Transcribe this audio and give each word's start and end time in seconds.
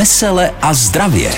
Vesele 0.00 0.50
a 0.62 0.74
zdravě. 0.74 1.32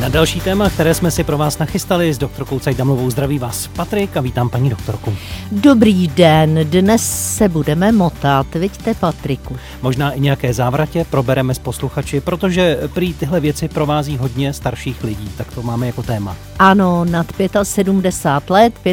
Na 0.00 0.08
další 0.08 0.40
téma, 0.40 0.70
které 0.70 0.94
jsme 0.94 1.10
si 1.10 1.24
pro 1.24 1.38
vás 1.38 1.58
nachystali 1.58 2.14
s 2.14 2.18
doktorkou 2.18 2.58
Cajdamlovou, 2.58 3.10
zdraví 3.10 3.38
vás 3.38 3.66
Patrik 3.66 4.16
a 4.16 4.20
vítám 4.20 4.48
paní 4.48 4.70
doktorku. 4.70 5.14
Dobrý 5.52 6.08
den, 6.08 6.60
dnes 6.62 7.34
se 7.36 7.48
budeme 7.48 7.92
motat, 7.92 8.54
vidíte 8.54 8.94
Patriku. 8.94 9.56
Možná 9.82 10.10
i 10.10 10.20
nějaké 10.20 10.54
závratě 10.54 11.06
probereme 11.10 11.54
s 11.54 11.58
posluchači, 11.58 12.20
protože 12.20 12.78
prý 12.94 13.14
tyhle 13.14 13.40
věci 13.40 13.68
provází 13.68 14.16
hodně 14.16 14.52
starších 14.52 15.04
lidí, 15.04 15.30
tak 15.36 15.54
to 15.54 15.62
máme 15.62 15.86
jako 15.86 16.02
téma. 16.02 16.36
Ano, 16.58 17.04
nad 17.04 17.26
75 17.62 18.50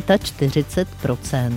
let 0.09 0.21
45%. 0.23 1.53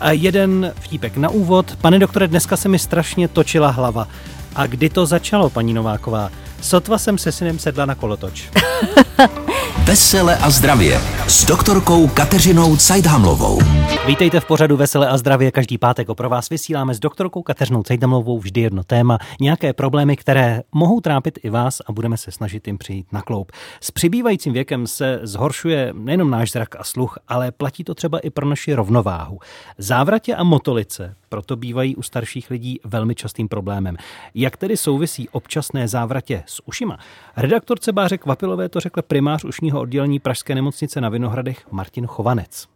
A 0.00 0.10
jeden 0.10 0.72
vtípek 0.80 1.16
na 1.16 1.28
úvod. 1.28 1.76
Pane 1.76 1.98
doktore, 1.98 2.28
dneska 2.28 2.56
se 2.56 2.68
mi 2.68 2.78
strašně 2.78 3.28
točila 3.28 3.70
hlava. 3.70 4.08
A 4.54 4.66
kdy 4.66 4.88
to 4.88 5.06
začalo, 5.06 5.50
paní 5.50 5.74
Nováková? 5.74 6.30
Sotva 6.60 6.98
jsem 6.98 7.18
se 7.18 7.32
synem 7.32 7.58
sedla 7.58 7.86
na 7.86 7.94
kolotoč. 7.94 8.50
Vesele 9.84 10.36
a 10.36 10.50
zdravě 10.50 11.00
s 11.28 11.44
doktorkou 11.44 12.08
Kateřinou 12.08 12.76
Cajdhamlovou. 12.76 13.60
Vítejte 14.06 14.40
v 14.40 14.44
pořadu 14.44 14.76
Vesele 14.76 15.08
a 15.08 15.18
zdravě. 15.18 15.50
Každý 15.50 15.78
pátek 15.78 16.08
pro 16.14 16.28
vás 16.28 16.48
vysíláme 16.48 16.94
s 16.94 17.00
doktorkou 17.00 17.42
Kateřinou 17.42 17.82
Cajdhamlovou 17.82 18.38
vždy 18.38 18.60
jedno 18.60 18.84
téma, 18.84 19.18
nějaké 19.40 19.72
problémy, 19.72 20.16
které 20.16 20.62
mohou 20.72 21.00
trápit 21.00 21.38
i 21.42 21.50
vás 21.50 21.80
a 21.86 21.92
budeme 21.92 22.16
se 22.16 22.30
snažit 22.30 22.66
jim 22.66 22.78
přijít 22.78 23.12
na 23.12 23.22
kloup. 23.22 23.52
S 23.80 23.90
přibývajícím 23.90 24.52
věkem 24.52 24.86
se 24.86 25.20
zhoršuje 25.22 25.92
nejenom 25.96 26.30
náš 26.30 26.52
zrak 26.52 26.76
a 26.76 26.84
sluch, 26.84 27.18
ale 27.28 27.52
platí 27.52 27.84
to 27.84 27.94
třeba 27.94 28.18
i 28.18 28.30
pro 28.30 28.46
naši 28.46 28.74
rovnováhu. 28.74 29.38
Závratě 29.78 30.34
a 30.34 30.44
motolice 30.44 31.14
proto 31.28 31.56
bývají 31.56 31.96
u 31.96 32.02
starších 32.02 32.50
lidí 32.50 32.80
velmi 32.84 33.14
častým 33.14 33.48
problémem. 33.48 33.96
Jak 34.34 34.56
tedy 34.56 34.76
souvisí 34.76 35.28
občasné 35.28 35.88
závratě 35.88 36.42
s 36.46 36.68
ušima? 36.68 36.98
Redaktorce 37.36 37.92
Báře 37.92 38.18
Kvapilové 38.18 38.68
to 38.68 38.80
řekl 38.80 39.02
primář 39.02 39.44
ušního 39.44 39.80
oddělení 39.80 40.18
Pražské 40.18 40.54
nemocnice 40.54 41.00
na 41.00 41.08
Vinohradech 41.08 41.66
Martin 41.70 42.06
Chovanec. 42.06 42.75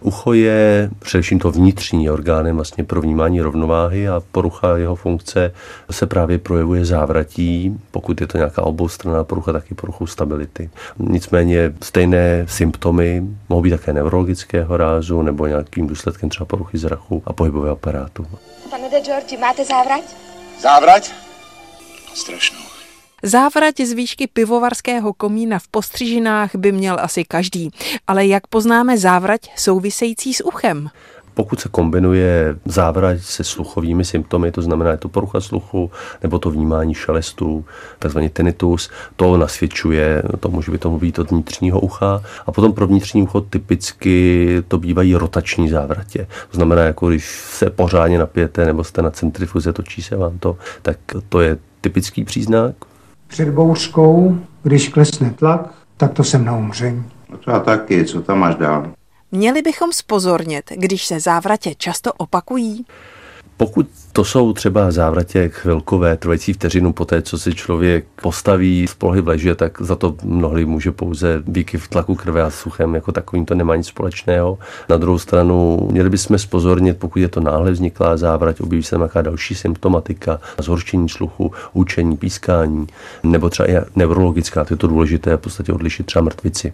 Ucho 0.00 0.32
je 0.32 0.90
především 0.98 1.38
to 1.38 1.50
vnitřní 1.50 2.10
orgánem 2.10 2.56
vlastně 2.56 2.84
pro 2.84 3.00
vnímání 3.00 3.40
rovnováhy 3.40 4.08
a 4.08 4.22
porucha 4.32 4.76
jeho 4.76 4.96
funkce 4.96 5.52
se 5.90 6.06
právě 6.06 6.38
projevuje 6.38 6.84
závratí, 6.84 7.80
pokud 7.90 8.20
je 8.20 8.26
to 8.26 8.38
nějaká 8.38 8.62
oboustranná 8.62 9.24
porucha, 9.24 9.52
taky 9.52 9.74
poruchu 9.74 10.06
stability. 10.06 10.70
Nicméně 10.98 11.72
stejné 11.82 12.46
symptomy 12.48 13.22
mohou 13.48 13.62
být 13.62 13.70
také 13.70 13.92
neurologického 13.92 14.76
rázu 14.76 15.22
nebo 15.22 15.46
nějakým 15.46 15.86
důsledkem 15.86 16.28
třeba 16.28 16.44
poruchy 16.44 16.78
zrachu 16.78 17.22
a 17.26 17.32
pohybového 17.32 17.72
aparátu. 17.72 18.26
Pane 18.70 18.90
de 18.90 19.00
Georgi, 19.00 19.36
máte 19.36 19.64
závrať? 19.64 20.02
Závrať? 20.62 21.10
Strašnou. 22.14 22.65
Závrať 23.22 23.80
z 23.80 23.92
výšky 23.92 24.26
pivovarského 24.26 25.12
komína 25.12 25.58
v 25.58 25.68
postřižinách 25.68 26.50
by 26.56 26.72
měl 26.72 26.96
asi 27.00 27.24
každý. 27.24 27.70
Ale 28.06 28.26
jak 28.26 28.46
poznáme 28.46 28.98
závrať 28.98 29.40
související 29.56 30.34
s 30.34 30.44
uchem? 30.44 30.88
Pokud 31.34 31.60
se 31.60 31.68
kombinuje 31.68 32.56
závrať 32.64 33.22
se 33.22 33.44
sluchovými 33.44 34.04
symptomy, 34.04 34.52
to 34.52 34.62
znamená, 34.62 34.90
je 34.90 34.96
to 34.96 35.08
porucha 35.08 35.40
sluchu 35.40 35.90
nebo 36.22 36.38
to 36.38 36.50
vnímání 36.50 36.94
šelestu, 36.94 37.64
takzvaný 37.98 38.28
tinnitus, 38.28 38.90
to 39.16 39.36
nasvědčuje, 39.36 40.22
to 40.40 40.48
může 40.48 40.72
by 40.72 40.78
tomu 40.78 40.98
být 40.98 41.18
od 41.18 41.30
vnitřního 41.30 41.80
ucha. 41.80 42.22
A 42.46 42.52
potom 42.52 42.72
pro 42.72 42.86
vnitřní 42.86 43.22
ucho 43.22 43.40
typicky 43.40 44.46
to 44.68 44.78
bývají 44.78 45.14
rotační 45.14 45.68
závratě. 45.68 46.26
To 46.50 46.56
znamená, 46.56 46.82
jako 46.82 47.08
když 47.08 47.30
se 47.50 47.70
pořádně 47.70 48.18
napijete 48.18 48.64
nebo 48.64 48.84
jste 48.84 49.02
na 49.02 49.10
centrifuze, 49.10 49.72
točí 49.72 50.02
se 50.02 50.16
vám 50.16 50.38
to, 50.38 50.56
tak 50.82 50.98
to 51.28 51.40
je 51.40 51.58
typický 51.80 52.24
příznak. 52.24 52.74
Před 53.26 53.48
bouřkou, 53.48 54.38
když 54.62 54.88
klesne 54.88 55.30
tlak, 55.30 55.70
tak 55.96 56.12
to 56.12 56.24
jsem 56.24 56.44
na 56.44 56.56
umření. 56.56 57.04
No 57.30 57.38
to 57.38 57.54
a 57.54 57.60
taky, 57.60 58.04
co 58.04 58.22
tam 58.22 58.38
máš 58.38 58.54
dál? 58.54 58.92
Měli 59.32 59.62
bychom 59.62 59.92
spozornit, 59.92 60.64
když 60.76 61.06
se 61.06 61.20
závratě 61.20 61.74
často 61.74 62.12
opakují? 62.12 62.84
Pokud 63.56 63.86
to 64.12 64.24
jsou 64.24 64.52
třeba 64.52 64.90
závratě 64.90 65.48
chvilkové, 65.48 66.16
trvající 66.16 66.52
vteřinu 66.52 66.92
po 66.92 67.04
té, 67.04 67.22
co 67.22 67.38
si 67.38 67.54
člověk 67.54 68.04
postaví 68.22 68.86
z 68.86 68.94
polohy 68.94 69.20
v 69.20 69.28
leže, 69.28 69.54
tak 69.54 69.80
za 69.80 69.96
to 69.96 70.16
mnohdy 70.22 70.64
může 70.64 70.92
pouze 70.92 71.42
výkyv 71.46 71.88
tlaku 71.88 72.14
krve 72.14 72.42
a 72.42 72.50
suchem, 72.50 72.94
jako 72.94 73.12
takovým 73.12 73.44
to 73.46 73.54
nemá 73.54 73.76
nic 73.76 73.86
společného. 73.86 74.58
Na 74.88 74.96
druhou 74.96 75.18
stranu 75.18 75.88
měli 75.92 76.10
bychom 76.10 76.38
spozornit, 76.38 76.98
pokud 76.98 77.18
je 77.18 77.28
to 77.28 77.40
náhle 77.40 77.72
vzniklá 77.72 78.16
závrať, 78.16 78.60
objeví 78.60 78.82
se 78.82 78.96
nějaká 78.96 79.22
další 79.22 79.54
symptomatika, 79.54 80.40
zhoršení 80.58 81.08
sluchu, 81.08 81.52
učení, 81.72 82.16
pískání, 82.16 82.86
nebo 83.22 83.50
třeba 83.50 83.70
i 83.70 83.76
neurologická, 83.96 84.64
to 84.64 84.74
je 84.74 84.78
to 84.78 84.86
důležité 84.86 85.36
v 85.36 85.40
podstatě 85.40 85.72
odlišit 85.72 86.06
třeba 86.06 86.22
mrtvici. 86.22 86.72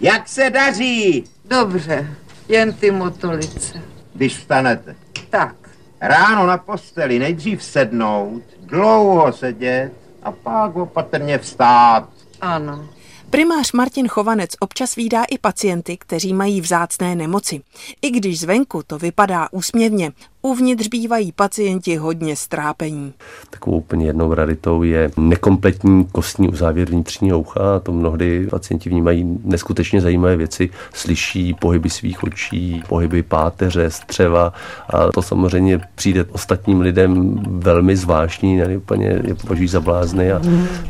Jak 0.00 0.28
se 0.28 0.50
daří, 0.50 1.24
Dobře, 1.50 2.06
jen 2.48 2.72
ty 2.72 2.90
motolice. 2.90 3.82
když 4.14 4.36
vstanete? 4.36 4.94
Tak, 5.30 5.54
Ráno 6.00 6.46
na 6.46 6.58
posteli 6.58 7.18
nejdřív 7.18 7.62
sednout, 7.62 8.42
dlouho 8.60 9.32
sedět 9.32 9.92
a 10.22 10.32
pak 10.32 10.76
opatrně 10.76 11.38
vstát. 11.38 12.08
ano. 12.40 12.88
Primář 13.30 13.72
Martin 13.72 14.08
Chovanec 14.08 14.50
občas 14.60 14.96
vídá 14.96 15.24
i 15.24 15.38
pacienty, 15.38 15.96
kteří 15.96 16.32
mají 16.34 16.60
vzácné 16.60 17.14
nemoci. 17.14 17.60
I 18.02 18.10
když 18.10 18.40
zvenku 18.40 18.82
to 18.86 18.98
vypadá 18.98 19.48
úsměvně, 19.52 20.12
uvnitř 20.42 20.88
bývají 20.88 21.32
pacienti 21.32 21.96
hodně 21.96 22.36
strápení. 22.36 23.12
Takovou 23.50 23.76
úplně 23.76 24.06
jednou 24.06 24.34
raritou 24.34 24.82
je 24.82 25.10
nekompletní 25.16 26.04
kostní 26.12 26.48
uzávěr 26.48 26.90
vnitřního 26.90 27.40
ucha. 27.40 27.76
A 27.76 27.78
to 27.78 27.92
mnohdy 27.92 28.46
pacienti 28.50 28.90
vnímají 28.90 29.38
neskutečně 29.44 30.00
zajímavé 30.00 30.36
věci. 30.36 30.70
Slyší 30.94 31.54
pohyby 31.54 31.90
svých 31.90 32.22
očí, 32.22 32.82
pohyby 32.88 33.22
páteře, 33.22 33.90
střeva. 33.90 34.52
A 34.90 35.12
to 35.12 35.22
samozřejmě 35.22 35.80
přijde 35.94 36.24
ostatním 36.24 36.80
lidem 36.80 37.38
velmi 37.46 37.96
zvláštní, 37.96 38.56
ne, 38.56 38.76
úplně 38.76 39.20
je 39.24 39.34
považují 39.34 39.68
za 39.68 39.80
blázny 39.80 40.32
a 40.32 40.40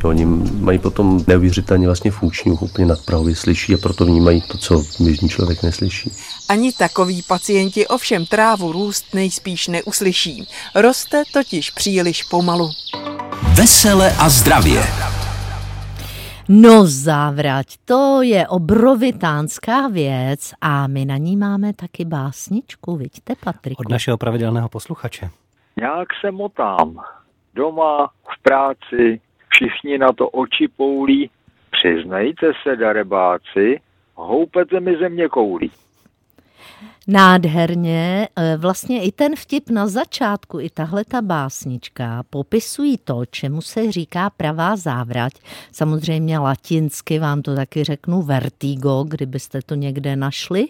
oni 0.03 0.25
mají 0.59 0.79
potom 0.79 1.23
neuvěřitelně 1.27 1.87
vlastně 1.87 2.11
funkční 2.11 2.26
uch, 2.27 2.61
úplně 2.61 2.87
nadprahově 2.87 3.35
slyší 3.35 3.73
a 3.73 3.77
proto 3.77 4.05
vnímají 4.05 4.41
to, 4.41 4.57
co 4.57 4.83
běžný 4.99 5.29
člověk 5.29 5.63
neslyší. 5.63 6.11
Ani 6.49 6.73
takoví 6.73 7.21
pacienti 7.27 7.87
ovšem 7.87 8.25
trávu 8.25 8.71
růst 8.71 9.13
nejspíš 9.13 9.67
neuslyší. 9.67 10.47
Roste 10.75 11.23
totiž 11.33 11.71
příliš 11.71 12.23
pomalu. 12.23 12.69
Vesele 13.57 14.11
a 14.19 14.29
zdravě. 14.29 14.83
No 16.49 16.85
závrať, 16.85 17.65
to 17.85 18.21
je 18.21 18.47
obrovitánská 18.47 19.87
věc 19.87 20.53
a 20.61 20.87
my 20.87 21.05
na 21.05 21.17
ní 21.17 21.37
máme 21.37 21.73
taky 21.73 22.05
básničku, 22.05 22.95
vidíte 22.95 23.33
Patriku? 23.43 23.81
Od 23.85 23.91
našeho 23.91 24.17
pravidelného 24.17 24.69
posluchače. 24.69 25.29
Nějak 25.77 26.07
se 26.21 26.31
motám. 26.31 26.99
Doma, 27.53 28.07
v 28.07 28.43
práci, 28.43 29.21
všichni 29.49 29.97
na 29.97 30.07
to 30.13 30.29
oči 30.29 30.67
poulí. 30.77 31.29
Přiznejte 31.77 32.51
se, 32.63 32.75
darebáci, 32.75 33.81
houpete 34.15 34.79
mi 34.79 34.97
země 34.97 35.29
koulí. 35.29 35.71
Nádherně, 37.09 38.27
e, 38.35 38.57
vlastně 38.57 39.03
i 39.03 39.11
ten 39.11 39.35
vtip 39.35 39.69
na 39.69 39.87
začátku, 39.87 40.59
i 40.59 40.69
tahle 40.69 41.05
ta 41.05 41.21
básnička 41.21 42.23
popisují 42.29 42.97
to, 42.97 43.25
čemu 43.25 43.61
se 43.61 43.91
říká 43.91 44.29
pravá 44.29 44.75
závrať. 44.75 45.33
Samozřejmě 45.71 46.39
latinsky 46.39 47.19
vám 47.19 47.41
to 47.41 47.55
taky 47.55 47.83
řeknu 47.83 48.21
vertigo, 48.21 49.05
kdybyste 49.07 49.59
to 49.65 49.75
někde 49.75 50.15
našli. 50.15 50.67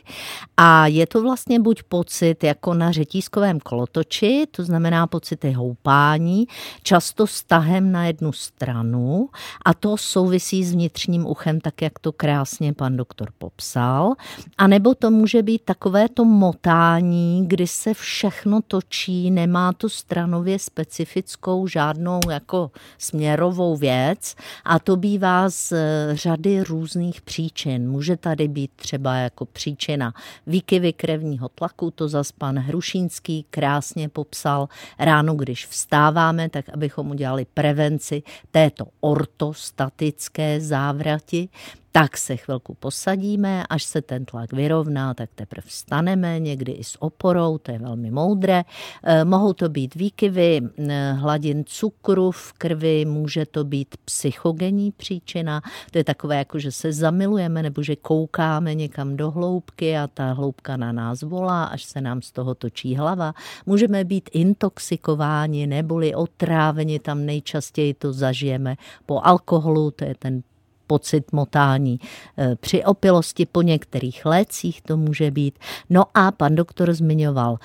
A 0.57 0.87
je 0.87 1.07
to 1.07 1.21
vlastně 1.21 1.59
buď 1.59 1.83
pocit 1.83 2.43
jako 2.43 2.73
na 2.73 2.91
řetízkovém 2.91 3.59
kolotoči, 3.59 4.45
to 4.51 4.63
znamená 4.63 5.07
pocity 5.07 5.51
houpání, 5.51 6.47
často 6.83 7.27
stahem 7.27 7.91
na 7.91 8.05
jednu 8.05 8.31
stranu 8.31 9.29
a 9.65 9.73
to 9.73 9.97
souvisí 9.97 10.63
s 10.63 10.73
vnitřním 10.73 11.25
uchem, 11.25 11.59
tak 11.59 11.81
jak 11.81 11.99
to 11.99 12.11
krásně 12.11 12.73
pan 12.73 12.97
doktor 12.97 13.29
popsal. 13.37 14.13
A 14.57 14.67
nebo 14.67 14.95
to 14.95 15.11
může 15.11 15.43
být 15.43 15.61
takové 15.65 16.09
to 16.09 16.26
motání, 16.27 17.47
kdy 17.47 17.67
se 17.67 17.93
všechno 17.93 18.61
točí, 18.67 19.31
nemá 19.31 19.73
to 19.73 19.89
stranově 19.89 20.59
specifickou 20.59 21.67
žádnou 21.67 22.19
jako 22.29 22.71
směrovou 22.97 23.77
věc 23.77 24.35
a 24.65 24.79
to 24.79 24.95
bývá 24.95 25.49
z 25.49 25.73
řady 26.13 26.63
různých 26.63 27.21
příčin. 27.21 27.89
Může 27.89 28.17
tady 28.17 28.47
být 28.47 28.71
třeba 28.75 29.15
jako 29.15 29.45
příčina 29.45 30.13
výkyvy 30.47 30.93
krevního 30.93 31.49
tlaku, 31.49 31.91
to 31.91 32.07
zas 32.07 32.31
pan 32.31 32.59
Hrušínský 32.59 33.45
krásně 33.49 34.09
popsal 34.09 34.69
ráno, 34.99 35.35
když 35.35 35.67
vstáváme, 35.67 36.49
tak 36.49 36.69
abychom 36.69 37.09
udělali 37.09 37.45
prevenci 37.53 38.23
této 38.51 38.85
ortostatické 38.99 40.61
závrati, 40.61 41.49
tak 41.97 42.17
se 42.17 42.37
chvilku 42.37 42.73
posadíme, 42.73 43.63
až 43.69 43.83
se 43.83 44.01
ten 44.01 44.25
tlak 44.25 44.53
vyrovná, 44.53 45.13
tak 45.13 45.29
teprve 45.35 45.63
vstaneme, 45.65 46.39
někdy 46.39 46.71
i 46.71 46.83
s 46.83 47.01
oporou, 47.01 47.57
to 47.57 47.71
je 47.71 47.79
velmi 47.79 48.11
moudré. 48.11 48.63
Eh, 49.03 49.25
mohou 49.25 49.53
to 49.53 49.69
být 49.69 49.95
výkyvy 49.95 50.61
eh, 50.61 51.13
hladin 51.13 51.63
cukru 51.65 52.31
v 52.31 52.53
krvi, 52.53 53.05
může 53.05 53.45
to 53.45 53.63
být 53.63 53.95
psychogenní 54.05 54.91
příčina, 54.91 55.61
to 55.91 55.97
je 55.97 56.03
takové 56.03 56.37
jako, 56.37 56.59
že 56.59 56.71
se 56.71 56.93
zamilujeme 56.93 57.63
nebo 57.63 57.83
že 57.83 57.95
koukáme 57.95 58.75
někam 58.75 59.17
do 59.17 59.31
hloubky 59.31 59.97
a 59.97 60.07
ta 60.07 60.33
hloubka 60.33 60.77
na 60.77 60.91
nás 60.91 61.21
volá, 61.21 61.63
až 61.65 61.83
se 61.83 62.01
nám 62.01 62.21
z 62.21 62.31
toho 62.31 62.55
točí 62.55 62.95
hlava. 62.95 63.33
Můžeme 63.65 64.03
být 64.03 64.29
intoxikováni 64.33 65.67
neboli 65.67 66.15
otráveni, 66.15 66.99
tam 66.99 67.25
nejčastěji 67.25 67.93
to 67.93 68.13
zažijeme 68.13 68.75
po 69.05 69.21
alkoholu, 69.23 69.91
to 69.91 70.05
je 70.05 70.15
ten 70.15 70.43
pocit 70.87 71.33
motání. 71.33 71.99
E, 72.37 72.55
při 72.55 72.83
opilosti 72.83 73.45
po 73.45 73.61
některých 73.61 74.25
lécích 74.25 74.81
to 74.81 74.97
může 74.97 75.31
být. 75.31 75.59
No 75.89 76.03
a 76.13 76.31
pan 76.31 76.55
doktor 76.55 76.93
zmiňoval 76.93 77.57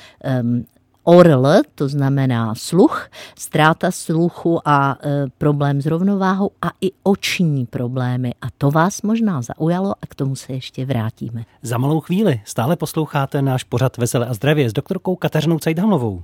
um, 0.43 0.65
ORL, 1.05 1.47
to 1.75 1.89
znamená 1.89 2.55
sluch, 2.55 3.09
ztráta 3.39 3.91
sluchu 3.91 4.69
a 4.69 4.99
e, 5.05 5.25
problém 5.39 5.83
s 5.83 5.87
rovnováhou 5.87 6.51
a 6.63 6.71
i 6.81 6.91
oční 7.03 7.67
problémy. 7.67 8.35
A 8.43 8.47
to 8.59 8.71
vás 8.71 9.03
možná 9.03 9.43
zaujalo 9.43 9.95
a 10.03 10.07
k 10.09 10.15
tomu 10.15 10.37
se 10.37 10.53
ještě 10.53 10.87
vrátíme. 10.87 11.45
Za 11.63 11.79
malou 11.79 12.01
chvíli 12.01 12.41
stále 12.45 12.77
posloucháte 12.77 13.43
náš 13.43 13.65
pořad 13.65 13.97
Veselé 13.97 14.27
a 14.27 14.35
zdravě 14.35 14.71
s 14.71 14.73
doktorkou 14.73 15.17
Kateřinou 15.17 15.59
Cajdhamlovou. 15.59 16.23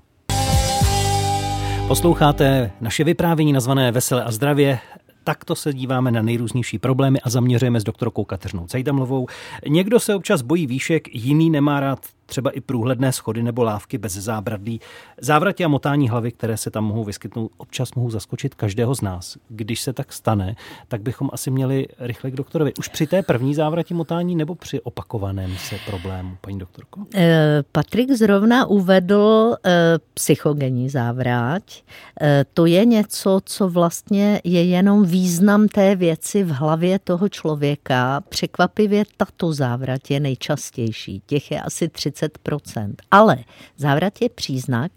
Posloucháte 1.89 2.71
naše 2.81 3.05
vyprávění 3.05 3.53
nazvané 3.53 3.93
Veselé 3.93 4.25
a 4.25 4.31
zdravě 4.31 4.79
takto 5.29 5.55
se 5.55 5.73
díváme 5.73 6.11
na 6.11 6.23
nejrůznější 6.23 6.79
problémy 6.79 7.21
a 7.21 7.31
zaměřujeme 7.31 7.81
s 7.81 7.85
doktorkou 7.85 8.25
Kateřinou 8.25 8.67
Cajdamlovou. 8.67 9.27
Někdo 9.67 10.01
se 10.01 10.15
občas 10.15 10.43
bojí 10.43 10.67
výšek, 10.67 11.15
jiný 11.15 11.51
nemá 11.51 11.81
rád 11.81 12.07
třeba 12.29 12.51
i 12.51 12.61
průhledné 12.61 13.13
schody 13.13 13.43
nebo 13.43 13.63
lávky 13.63 13.99
bez 13.99 14.13
zábradlí. 14.13 14.81
Závratě 15.21 15.65
a 15.65 15.69
motání 15.69 16.09
hlavy, 16.09 16.33
které 16.33 16.57
se 16.57 16.71
tam 16.71 16.85
mohou 16.85 17.05
vyskytnout, 17.05 17.51
občas 17.57 17.95
mohou 17.95 18.11
zaskočit 18.11 18.55
každého 18.55 18.95
z 18.95 19.01
nás. 19.01 19.37
Když 19.49 19.81
se 19.81 19.93
tak 19.93 20.13
stane, 20.13 20.57
tak 20.89 21.03
bychom 21.03 21.31
asi 21.33 21.51
měli 21.51 21.87
rychle 21.99 22.31
k 22.31 22.37
doktorovi. 22.37 22.73
Už 22.79 22.89
při 22.89 23.07
té 23.07 23.23
první 23.23 23.55
závratě 23.55 23.95
motání 23.95 24.37
nebo 24.37 24.55
při 24.55 24.81
opakovaném 24.81 25.57
se 25.57 25.77
problému, 25.87 26.37
paní 26.41 26.59
doktorko? 26.59 27.05
Eh, 27.15 27.63
Patrik 27.73 28.11
zrovna 28.11 28.67
uvedl 28.67 29.57
eh, 29.65 29.99
psychogenní 30.15 30.89
závrať. 30.89 31.83
Eh, 32.21 32.45
to 32.55 32.67
je 32.67 32.85
něco, 32.85 33.41
co 33.45 33.69
vlastně 33.69 34.41
je 34.45 34.65
jenom 34.65 35.05
význam 35.05 35.69
té 35.69 35.97
věci 35.97 36.45
v 36.45 36.51
hlavě 36.51 36.99
toho 36.99 37.29
člověka. 37.29 38.21
Překvapivě 38.29 39.05
tato 39.17 39.53
závrať 39.53 40.11
je 40.11 40.21
nejčastější. 40.21 41.23
Těch 41.27 41.51
je 41.51 41.61
asi 41.61 41.89
30 41.89 42.18
30%. 42.23 42.95
Ale 43.11 43.37
závrat 43.77 44.23
je 44.23 44.29
příznak, 44.29 44.93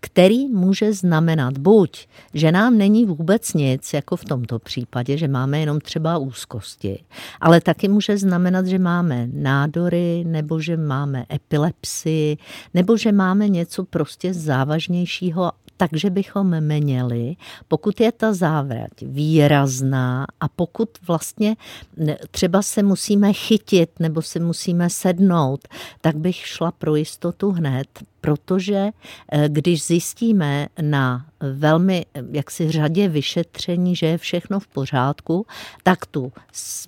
který 0.00 0.48
může 0.48 0.92
znamenat 0.92 1.58
buď, 1.58 2.06
že 2.34 2.52
nám 2.52 2.78
není 2.78 3.04
vůbec 3.04 3.54
nic, 3.54 3.92
jako 3.92 4.16
v 4.16 4.24
tomto 4.24 4.58
případě, 4.58 5.16
že 5.16 5.28
máme 5.28 5.60
jenom 5.60 5.80
třeba 5.80 6.18
úzkosti, 6.18 7.04
ale 7.40 7.60
taky 7.60 7.88
může 7.88 8.18
znamenat, 8.18 8.66
že 8.66 8.78
máme 8.78 9.28
nádory, 9.32 10.24
nebo 10.26 10.60
že 10.60 10.76
máme 10.76 11.24
epilepsii, 11.32 12.36
nebo 12.74 12.96
že 12.96 13.12
máme 13.12 13.48
něco 13.48 13.84
prostě 13.84 14.34
závažnějšího 14.34 15.52
takže 15.76 16.10
bychom 16.10 16.60
měli, 16.60 17.36
pokud 17.68 18.00
je 18.00 18.12
ta 18.12 18.32
závrať 18.32 18.90
výrazná 19.02 20.26
a 20.40 20.48
pokud 20.48 20.88
vlastně 21.06 21.56
třeba 22.30 22.62
se 22.62 22.82
musíme 22.82 23.32
chytit 23.32 23.90
nebo 24.00 24.22
se 24.22 24.40
musíme 24.40 24.90
sednout, 24.90 25.68
tak 26.00 26.16
bych 26.16 26.36
šla 26.36 26.70
pro 26.70 26.96
jistotu 26.96 27.50
hned, 27.50 27.88
protože 28.24 28.88
eh, 29.32 29.48
když 29.48 29.86
zjistíme 29.86 30.66
na 30.82 31.26
velmi 31.40 32.06
jaksi 32.32 32.70
řadě 32.70 33.08
vyšetření, 33.08 33.96
že 33.96 34.06
je 34.06 34.18
všechno 34.18 34.60
v 34.60 34.66
pořádku, 34.66 35.46
tak 35.82 36.06
tu 36.06 36.32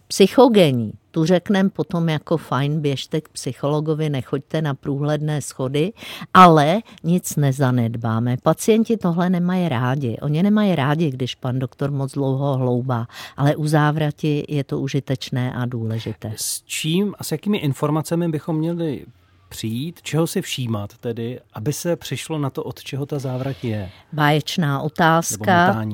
psychogenní 0.08 0.92
tu 1.10 1.24
řekneme 1.24 1.70
potom 1.70 2.08
jako 2.08 2.36
fajn, 2.36 2.80
běžte 2.80 3.20
k 3.20 3.28
psychologovi, 3.28 4.10
nechoďte 4.10 4.62
na 4.62 4.74
průhledné 4.74 5.42
schody, 5.42 5.92
ale 6.34 6.78
nic 7.04 7.36
nezanedbáme. 7.36 8.36
Pacienti 8.42 8.96
tohle 8.96 9.30
nemají 9.30 9.68
rádi. 9.68 10.16
Oni 10.22 10.42
nemají 10.42 10.74
rádi, 10.74 11.10
když 11.10 11.34
pan 11.34 11.58
doktor 11.58 11.90
moc 11.90 12.12
dlouho 12.12 12.56
hloubá, 12.56 13.06
ale 13.36 13.56
u 13.56 13.66
závrati 13.66 14.44
je 14.48 14.64
to 14.64 14.80
užitečné 14.80 15.54
a 15.54 15.66
důležité. 15.66 16.32
S 16.36 16.62
čím 16.62 17.14
a 17.18 17.24
s 17.24 17.32
jakými 17.32 17.58
informacemi 17.58 18.28
bychom 18.28 18.56
měli 18.56 19.06
přijít, 19.48 20.02
čeho 20.02 20.26
si 20.26 20.42
všímat 20.42 20.98
tedy, 20.98 21.40
aby 21.52 21.72
se 21.72 21.96
přišlo 21.96 22.38
na 22.38 22.50
to, 22.50 22.64
od 22.64 22.82
čeho 22.82 23.06
ta 23.06 23.18
závrat 23.18 23.64
je? 23.64 23.90
Báječná 24.12 24.80
otázka 24.80 25.84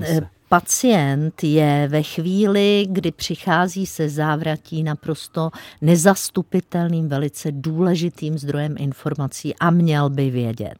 pacient 0.52 1.44
je 1.44 1.88
ve 1.88 2.02
chvíli, 2.02 2.86
kdy 2.90 3.12
přichází 3.12 3.86
se 3.86 4.08
závratí 4.08 4.82
naprosto 4.82 5.50
nezastupitelným, 5.80 7.08
velice 7.08 7.52
důležitým 7.52 8.38
zdrojem 8.38 8.74
informací 8.78 9.54
a 9.60 9.70
měl 9.70 10.10
by 10.10 10.30
vědět, 10.30 10.74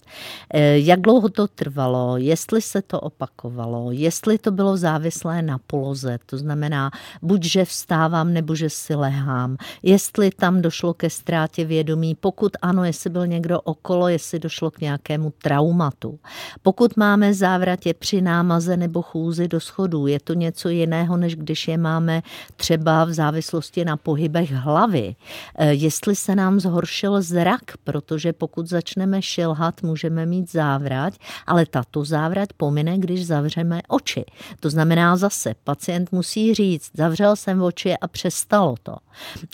eh, 0.55 0.79
jak 0.79 1.01
dlouho 1.01 1.29
to 1.29 1.49
trvalo, 1.49 2.17
jestli 2.17 2.63
se 2.63 2.83
to 2.83 3.01
opakovalo, 3.01 3.91
jestli 3.91 4.39
to 4.39 4.51
bylo 4.51 4.77
závislé 4.77 5.43
na 5.43 5.59
poloze, 5.59 6.19
to 6.27 6.39
znamená 6.39 6.91
buď, 7.23 7.45
že 7.45 7.65
vstávám 7.65 8.33
nebo 8.33 8.55
že 8.55 8.71
si 8.71 8.95
lehám, 8.95 9.57
jestli 9.83 10.31
tam 10.31 10.63
došlo 10.63 10.95
ke 10.95 11.11
ztrátě 11.11 11.65
vědomí, 11.65 12.15
pokud 12.15 12.53
ano, 12.63 12.85
jestli 12.85 13.11
byl 13.11 13.27
někdo 13.27 13.61
okolo, 13.61 14.09
jestli 14.09 14.39
došlo 14.39 14.71
k 14.71 14.81
nějakému 14.81 15.33
traumatu. 15.43 16.19
Pokud 16.63 16.97
máme 16.97 17.35
závratě 17.35 17.95
při 17.95 18.21
námaze 18.21 18.77
nebo 18.77 19.03
chůzi 19.03 19.49
do 19.49 19.62
schodů. 19.63 20.07
Je 20.07 20.21
to 20.21 20.35
něco 20.35 20.69
jiného, 20.69 21.17
než 21.17 21.37
když 21.37 21.69
je 21.69 21.79
máme 21.79 22.23
třeba 22.57 23.05
v 23.05 23.13
závislosti 23.13 23.85
na 23.85 23.97
pohybech 23.97 24.53
hlavy. 24.53 25.15
E, 25.55 25.75
jestli 25.75 26.17
se 26.17 26.35
nám 26.35 26.61
zhoršil 26.61 27.23
zrak, 27.23 27.63
protože 27.85 28.33
pokud 28.33 28.69
začneme 28.69 29.23
šilhat, 29.23 29.83
můžeme 29.83 30.27
mít 30.27 30.53
závrať, 30.53 31.19
ale 31.47 31.67
tato 31.67 32.05
závrať 32.05 32.49
pomine, 32.57 32.99
když 32.99 33.27
zavřeme 33.27 33.81
oči. 33.89 34.25
To 34.61 34.71
znamená 34.71 35.17
zase, 35.17 35.55
pacient 35.65 36.13
musí 36.13 36.55
říct, 36.55 36.91
zavřel 36.95 37.37
jsem 37.37 37.63
oči 37.63 37.95
a 37.97 38.09
přestalo 38.09 38.75
to. 38.83 38.97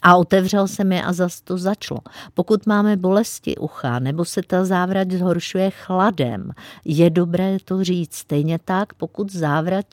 A 0.03 0.17
otevřel 0.17 0.69
jsem 0.69 0.93
je 0.93 1.03
a 1.03 1.13
zase 1.13 1.45
to 1.45 1.59
začalo. 1.59 2.01
Pokud 2.35 2.67
máme 2.67 2.97
bolesti 2.97 3.57
ucha, 3.57 3.99
nebo 3.99 4.25
se 4.25 4.43
ta 4.47 4.65
závrať 4.65 5.11
zhoršuje 5.11 5.71
chladem, 5.71 6.51
je 6.85 7.11
dobré 7.11 7.57
to 7.65 7.85
říct. 7.85 8.15
Stejně 8.15 8.59
tak, 8.65 8.95
pokud 8.95 9.33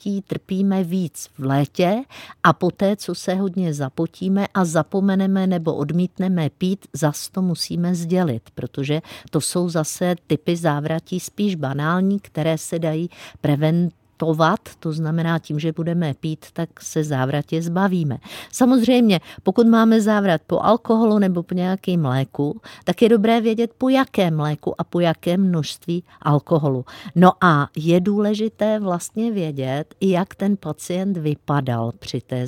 závratí 0.06 0.22
trpíme 0.22 0.84
víc 0.84 1.28
v 1.38 1.44
létě 1.44 2.02
a 2.42 2.52
poté, 2.52 2.96
co 2.96 3.14
se 3.14 3.34
hodně 3.34 3.74
zapotíme 3.74 4.46
a 4.54 4.64
zapomeneme 4.64 5.46
nebo 5.46 5.74
odmítneme 5.74 6.50
pít, 6.50 6.86
zas 6.92 7.28
to 7.28 7.42
musíme 7.42 7.94
sdělit, 7.94 8.42
protože 8.54 9.02
to 9.30 9.40
jsou 9.40 9.68
zase 9.68 10.16
typy 10.26 10.56
závratí 10.56 11.20
spíš 11.20 11.54
banální, 11.54 12.20
které 12.20 12.58
se 12.58 12.78
dají 12.78 13.10
prevent 13.40 13.94
tovat, 14.16 14.60
to 14.80 14.92
znamená 14.92 15.38
tím, 15.38 15.58
že 15.58 15.72
budeme 15.72 16.14
pít, 16.14 16.46
tak 16.52 16.68
se 16.80 17.04
závratě 17.04 17.62
zbavíme. 17.62 18.18
Samozřejmě, 18.52 19.20
pokud 19.42 19.66
máme 19.66 20.00
závrat 20.00 20.40
po 20.46 20.60
alkoholu 20.60 21.18
nebo 21.18 21.42
po 21.42 21.54
nějakém 21.54 22.02
mléku, 22.02 22.60
tak 22.84 23.02
je 23.02 23.08
dobré 23.08 23.40
vědět, 23.40 23.70
po 23.78 23.88
jakém 23.88 24.36
mléku 24.36 24.80
a 24.80 24.84
po 24.84 25.00
jakém 25.00 25.48
množství 25.48 26.04
alkoholu. 26.22 26.84
No 27.14 27.32
a 27.40 27.68
je 27.76 28.00
důležité 28.00 28.78
vlastně 28.78 29.32
vědět, 29.32 29.94
jak 30.00 30.34
ten 30.34 30.56
pacient 30.56 31.16
vypadal 31.16 31.92
při 31.98 32.20
té 32.20 32.46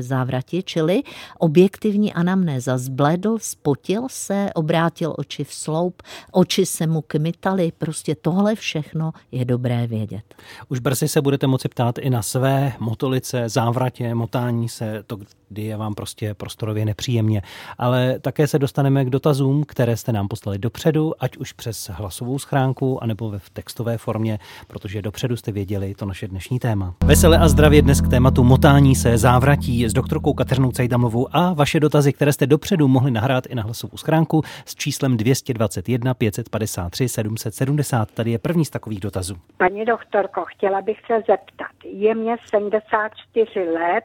závratě, 0.00 0.62
čili 0.62 1.02
objektivní 1.38 2.14
anamnéza. 2.14 2.78
Zbledl, 2.78 3.38
spotil 3.38 4.06
se, 4.10 4.50
obrátil 4.54 5.14
oči 5.18 5.44
v 5.44 5.52
sloup, 5.52 6.02
oči 6.32 6.66
se 6.66 6.86
mu 6.86 7.02
kmitaly, 7.06 7.72
prostě 7.78 8.14
tohle 8.14 8.54
všechno 8.54 9.12
je 9.32 9.44
dobré 9.44 9.86
vědět. 9.86 10.34
Už 10.68 10.78
se 11.06 11.20
budete 11.20 11.46
moci 11.46 11.68
ptát 11.68 11.98
i 11.98 12.10
na 12.10 12.22
své 12.22 12.72
motolice, 12.78 13.48
závratě, 13.48 14.14
motání 14.14 14.68
se, 14.68 15.02
to, 15.06 15.16
kdy 15.48 15.62
je 15.62 15.76
vám 15.76 15.94
prostě 15.94 16.34
prostorově 16.34 16.84
nepříjemně. 16.84 17.42
Ale 17.78 18.18
také 18.18 18.46
se 18.46 18.58
dostaneme 18.58 19.04
k 19.04 19.10
dotazům, 19.10 19.64
které 19.64 19.96
jste 19.96 20.12
nám 20.12 20.28
poslali 20.28 20.58
dopředu, 20.58 21.12
ať 21.18 21.36
už 21.36 21.52
přes 21.52 21.90
hlasovou 21.94 22.38
schránku, 22.38 23.02
anebo 23.02 23.30
ve 23.30 23.38
textové 23.52 23.98
formě, 23.98 24.38
protože 24.66 25.02
dopředu 25.02 25.36
jste 25.36 25.52
věděli 25.52 25.94
to 25.94 26.06
naše 26.06 26.28
dnešní 26.28 26.58
téma. 26.58 26.94
Vesele 27.04 27.38
a 27.38 27.48
zdravě 27.48 27.82
dnes 27.82 28.00
k 28.00 28.08
tématu 28.08 28.44
motání 28.44 28.94
se, 28.94 29.18
závratí 29.18 29.88
s 29.88 29.92
doktorkou 29.92 30.32
Kateřinou 30.32 30.70
Cajdamlovou 30.70 31.28
a 31.32 31.52
vaše 31.52 31.80
dotazy, 31.80 32.12
které 32.12 32.32
jste 32.32 32.46
dopředu 32.46 32.88
mohli 32.88 33.10
nahrát 33.10 33.46
i 33.46 33.54
na 33.54 33.62
hlasovou 33.62 33.96
schránku 33.96 34.42
s 34.66 34.74
číslem 34.74 35.16
221 35.16 36.14
553 36.14 37.08
770. 37.08 38.10
Tady 38.10 38.30
je 38.30 38.38
první 38.38 38.64
z 38.64 38.70
takových 38.70 39.00
dotazů. 39.00 39.36
Paní 39.56 39.84
doktorko, 39.84 40.44
chtěla 40.46 40.80
bych 40.88 41.00
se 41.06 41.14
zeptat. 41.28 41.74
Je 41.84 42.14
mě 42.14 42.36
74 42.46 43.60
let 43.60 44.04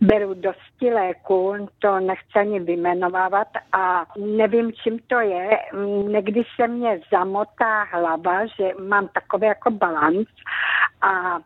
beru 0.00 0.34
dosti 0.34 0.94
léku, 0.94 1.68
to 1.78 2.00
nechci 2.00 2.38
ani 2.38 2.60
vyjmenovávat 2.60 3.48
a 3.72 4.06
nevím, 4.18 4.72
čím 4.72 4.98
to 5.06 5.20
je. 5.20 5.48
Někdy 6.06 6.42
se 6.56 6.68
mě 6.68 7.00
zamotá 7.12 7.82
hlava, 7.82 8.46
že 8.46 8.70
mám 8.88 9.08
takový 9.08 9.46
jako 9.46 9.70
balans 9.70 10.28
a 11.02 11.38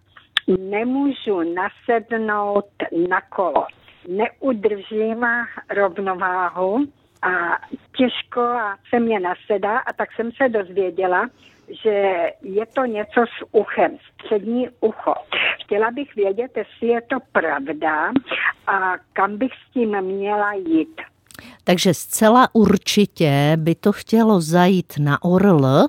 nemůžu 0.58 1.54
nasednout 1.54 2.70
na 3.08 3.20
kolo. 3.20 3.66
Neudržím 4.08 5.26
rovnováhu 5.70 6.84
a 7.22 7.58
těžko 7.96 8.42
se 8.90 9.00
mě 9.00 9.20
nasedá 9.20 9.78
a 9.78 9.92
tak 9.92 10.08
jsem 10.12 10.32
se 10.32 10.48
dozvěděla, 10.48 11.28
že 11.68 12.14
je 12.42 12.66
to 12.66 12.84
něco 12.84 13.20
s 13.20 13.46
uchem, 13.52 13.98
střední 14.14 14.68
ucho. 14.80 15.14
Chtěla 15.64 15.90
bych 15.90 16.14
vědět, 16.14 16.56
jestli 16.56 16.88
je 16.88 17.00
to 17.00 17.16
pravda 17.32 18.12
a 18.66 18.98
kam 19.12 19.38
bych 19.38 19.52
s 19.52 19.72
tím 19.72 20.00
měla 20.00 20.52
jít. 20.52 21.00
Takže 21.64 21.94
zcela 21.94 22.48
určitě 22.52 23.52
by 23.56 23.74
to 23.74 23.92
chtělo 23.92 24.40
zajít 24.40 24.92
na 24.98 25.24
ORL, 25.24 25.86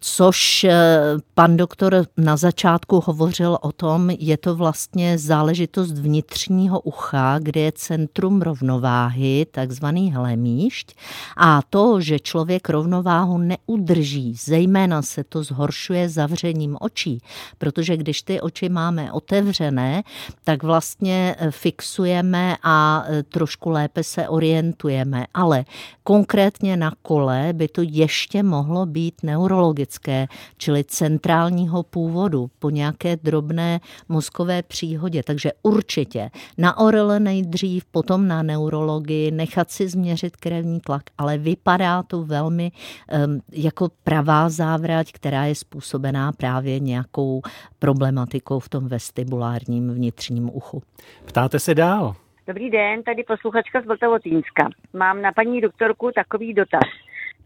což 0.00 0.64
eh, 0.64 1.00
pan 1.34 1.56
doktor 1.56 2.06
na 2.16 2.36
začátku 2.36 3.02
hovořil 3.06 3.58
o 3.60 3.72
tom, 3.72 4.10
je 4.10 4.36
to 4.36 4.54
vlastně 4.54 5.18
záležitost 5.18 5.92
vnitřního 5.92 6.80
ucha, 6.80 7.38
kde 7.38 7.60
je 7.60 7.72
centrum 7.72 8.42
rovnováhy, 8.42 9.46
takzvaný 9.50 10.12
hlemíšť. 10.12 10.96
A 11.36 11.62
to, 11.70 12.00
že 12.00 12.18
člověk 12.18 12.68
rovnováhu 12.68 13.38
neudrží, 13.38 14.34
zejména 14.44 15.02
se 15.02 15.24
to 15.24 15.42
zhoršuje 15.42 16.08
zavřením 16.08 16.76
očí, 16.80 17.18
protože 17.58 17.96
když 17.96 18.22
ty 18.22 18.40
oči 18.40 18.68
máme 18.68 19.12
otevřené, 19.12 20.02
tak 20.44 20.62
vlastně 20.62 21.36
eh, 21.38 21.50
fixujeme 21.50 22.56
a 22.62 23.04
eh, 23.06 23.22
trošku 23.22 23.70
lépe 23.70 24.02
se 24.02 24.28
orientujeme 24.28 24.73
nebereme, 25.04 25.26
ale 25.34 25.64
konkrétně 26.02 26.76
na 26.76 26.92
kole 27.02 27.52
by 27.52 27.68
to 27.68 27.82
ještě 27.84 28.42
mohlo 28.42 28.86
být 28.86 29.14
neurologické, 29.22 30.26
čili 30.56 30.84
centrálního 30.84 31.82
původu 31.82 32.50
po 32.58 32.70
nějaké 32.70 33.16
drobné 33.16 33.80
mozkové 34.08 34.62
příhodě. 34.62 35.22
Takže 35.22 35.52
určitě 35.62 36.30
na 36.58 36.78
orele 36.78 37.20
nejdřív, 37.20 37.84
potom 37.84 38.28
na 38.28 38.42
neurologii, 38.42 39.30
nechat 39.30 39.70
si 39.70 39.88
změřit 39.88 40.36
krevní 40.36 40.80
tlak, 40.80 41.02
ale 41.18 41.38
vypadá 41.38 42.02
to 42.02 42.22
velmi 42.22 42.72
um, 42.72 43.40
jako 43.52 43.88
pravá 44.04 44.48
závrať, 44.48 45.12
která 45.12 45.44
je 45.44 45.54
způsobená 45.54 46.32
právě 46.32 46.80
nějakou 46.80 47.42
problematikou 47.78 48.58
v 48.58 48.68
tom 48.68 48.88
vestibulárním 48.88 49.94
vnitřním 49.94 50.50
uchu. 50.54 50.82
Ptáte 51.24 51.58
se 51.58 51.74
dál. 51.74 52.14
Dobrý 52.46 52.70
den, 52.70 53.02
tady 53.02 53.24
posluchačka 53.24 53.80
z 53.80 53.86
Vltavotýnska. 53.86 54.68
Mám 54.92 55.22
na 55.22 55.32
paní 55.32 55.60
doktorku 55.60 56.10
takový 56.14 56.54
dotaz. 56.54 56.82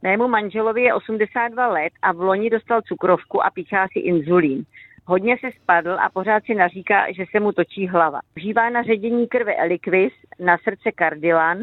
Mému 0.03 0.29
manželovi 0.29 0.83
je 0.83 0.95
82 0.95 1.69
let 1.69 1.93
a 2.03 2.13
v 2.13 2.21
loni 2.21 2.51
dostal 2.51 2.83
cukrovku 2.83 3.45
a 3.45 3.51
píchá 3.51 3.87
si 3.93 3.99
inzulín. 3.99 4.65
Hodně 5.07 5.37
se 5.41 5.51
spadl 5.63 5.91
a 6.01 6.11
pořád 6.13 6.45
si 6.45 6.55
naříká, 6.55 7.13
že 7.13 7.25
se 7.31 7.41
mu 7.41 7.53
točí 7.53 7.89
hlava. 7.89 8.21
Užívá 8.37 8.71
na 8.71 8.83
ředění 8.83 9.29
krve 9.29 9.55
Eliquis, 9.55 10.13
na 10.41 10.59
srdce 10.59 10.91
Cardilan 10.99 11.59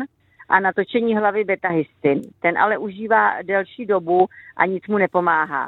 a 0.50 0.60
na 0.60 0.74
točení 0.74 1.18
hlavy 1.18 1.44
betahystin. 1.44 2.22
Ten 2.42 2.58
ale 2.58 2.78
užívá 2.78 3.42
delší 3.42 3.86
dobu 3.86 4.28
a 4.58 4.66
nic 4.66 4.88
mu 4.88 4.98
nepomáhá. 4.98 5.68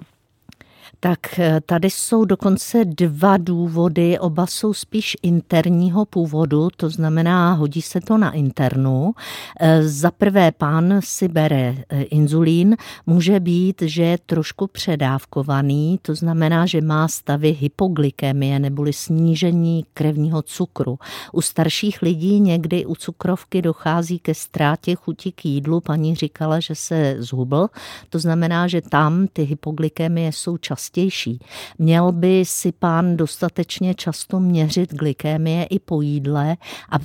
Tak 0.99 1.39
eh, 1.39 1.61
tady 1.65 1.89
jsou 1.89 2.25
dokonce 2.25 2.85
dva 2.85 3.37
důvody, 3.37 4.19
oba 4.19 4.47
jsou 4.47 4.73
spíš 4.73 5.17
interního 5.21 6.05
původu, 6.05 6.67
to 6.77 6.89
znamená, 6.89 7.53
hodí 7.53 7.81
se 7.81 8.01
to 8.01 8.17
na 8.17 8.31
internu. 8.31 9.13
Eh, 9.59 9.83
za 9.83 10.11
prvé 10.11 10.51
pán 10.51 10.99
si 11.03 11.27
bere 11.27 11.75
eh, 11.89 12.01
inzulín, 12.03 12.75
může 13.05 13.39
být, 13.39 13.81
že 13.85 14.03
je 14.03 14.17
trošku 14.25 14.67
předávkovaný, 14.67 15.99
to 16.01 16.15
znamená, 16.15 16.65
že 16.65 16.81
má 16.81 17.07
stavy 17.07 17.51
hypoglykemie 17.59 18.59
neboli 18.59 18.93
snížení 18.93 19.85
krevního 19.93 20.41
cukru. 20.41 20.99
U 21.33 21.41
starších 21.41 22.01
lidí 22.01 22.39
někdy 22.39 22.85
u 22.85 22.95
cukrovky 22.95 23.61
dochází 23.61 24.19
ke 24.19 24.33
ztrátě 24.33 24.95
chuti 24.95 25.31
k 25.31 25.45
jídlu, 25.45 25.81
paní 25.81 26.15
říkala, 26.15 26.59
že 26.59 26.75
se 26.75 27.15
zhubl, 27.19 27.67
to 28.09 28.19
znamená, 28.19 28.67
že 28.67 28.81
tam 28.81 29.27
ty 29.33 29.43
hypoglykemie 29.43 30.31
jsou 30.31 30.57
často 30.57 30.76
častější. 30.77 31.39
Měl 31.77 32.11
by 32.11 32.45
si 32.45 32.71
pán 32.71 33.17
dostatečně 33.17 33.95
často 33.95 34.39
měřit 34.39 34.93
glykémie 34.93 35.63
i 35.63 35.79
po 35.79 36.01
jídle 36.01 36.57
a 36.91 36.95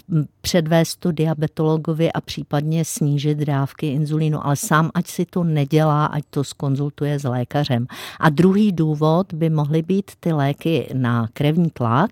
předvést 0.42 0.96
to 0.96 1.12
diabetologovi 1.12 2.12
a 2.12 2.20
případně 2.20 2.84
snížit 2.84 3.38
dávky 3.38 3.86
inzulínu, 3.86 4.46
ale 4.46 4.56
sám 4.56 4.90
ať 4.94 5.06
si 5.06 5.26
to 5.26 5.44
nedělá, 5.44 6.06
ať 6.06 6.24
to 6.30 6.44
skonzultuje 6.44 7.18
s 7.18 7.24
lékařem. 7.24 7.86
A 8.20 8.28
druhý 8.28 8.72
důvod 8.72 9.34
by 9.34 9.50
mohly 9.50 9.82
být 9.82 10.10
ty 10.20 10.32
léky 10.32 10.88
na 10.92 11.28
krevní 11.32 11.70
tlak. 11.70 12.10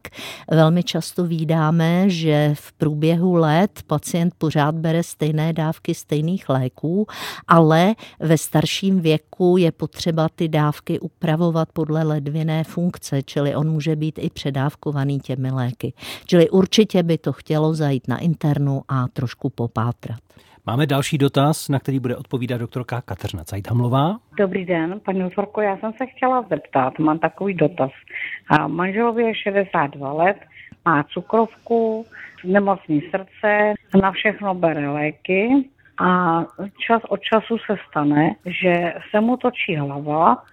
Velmi 0.51 0.83
často 0.83 1.25
vídáme, 1.25 2.11
že 2.11 2.55
v 2.55 2.73
průběhu 2.73 3.35
let 3.35 3.81
pacient 3.87 4.35
pořád 4.39 4.75
bere 4.75 5.03
stejné 5.03 5.53
dávky 5.53 5.95
stejných 5.95 6.49
léků, 6.49 7.07
ale 7.49 7.95
ve 8.21 8.39
starším 8.39 9.01
věku 9.01 9.57
je 9.57 9.73
potřeba 9.73 10.29
ty 10.35 10.49
dávky 10.49 11.01
upravovat 11.01 11.69
podle 11.73 12.03
ledviné 12.03 12.65
funkce, 12.65 13.23
čili 13.23 13.55
on 13.55 13.71
může 13.71 13.97
být 13.97 14.19
i 14.19 14.31
předávkovaný 14.31 15.21
těmi 15.21 15.51
léky. 15.51 15.93
Čili 16.27 16.51
určitě 16.51 17.03
by 17.03 17.19
to 17.19 17.33
chtělo 17.33 17.75
zajít 17.75 18.09
na 18.09 18.20
internu 18.21 18.81
a 18.89 19.09
trošku 19.09 19.51
popátrat. 19.51 20.21
Máme 20.67 20.87
další 20.87 21.19
dotaz, 21.19 21.69
na 21.69 21.79
který 21.79 22.01
bude 22.01 22.17
odpovídat 22.17 22.59
doktorka 22.59 23.01
Kateřina 23.01 23.45
Cajthamlová. 23.45 24.17
Dobrý 24.39 24.65
den, 24.65 25.01
paní 25.05 25.21
doktorko, 25.21 25.61
já 25.61 25.77
jsem 25.77 25.93
se 25.93 26.07
chtěla 26.07 26.43
zeptat, 26.51 26.99
mám 26.99 27.19
takový 27.19 27.55
dotaz. 27.55 27.91
A 28.49 28.69
manželovi 28.69 29.23
je 29.23 29.35
62 29.35 30.13
let, 30.13 30.37
má 30.85 31.03
cukrovku, 31.03 32.07
nemocný 32.45 33.01
srdce, 33.01 33.75
na 34.03 34.13
všechno 34.13 34.55
bere 34.55 34.91
léky 34.91 35.69
a 35.99 36.41
čas 36.87 37.03
od 37.09 37.21
času 37.21 37.59
se 37.59 37.77
stane, 37.89 38.35
že 38.63 38.95
se 39.11 39.21
mu 39.21 39.37
točí 39.37 39.77
hlava 39.77 40.45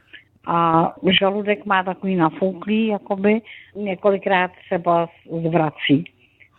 a 0.47 0.93
žaludek 1.19 1.65
má 1.65 1.83
takový 1.83 2.15
nafouklý, 2.15 2.87
jakoby 2.87 3.41
několikrát 3.75 4.51
třeba 4.65 5.09
zvrací. 5.49 6.05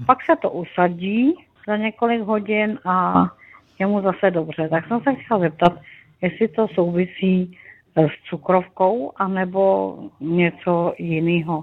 Pak 0.07 0.19
se 0.25 0.37
to 0.37 0.50
usadí 0.50 1.35
za 1.67 1.76
několik 1.76 2.23
hodin 2.23 2.78
a 2.85 3.25
je 3.78 3.87
mu 3.87 4.02
zase 4.02 4.31
dobře. 4.31 4.69
Tak 4.69 4.87
jsem 4.88 5.00
se 5.00 5.14
chtěla 5.14 5.40
zeptat, 5.40 5.73
jestli 6.23 6.49
to 6.49 6.69
souvisí 6.69 7.59
s 7.97 8.28
cukrovkou 8.31 9.12
anebo 9.17 9.95
něco 10.21 10.95
jiného. 10.99 11.62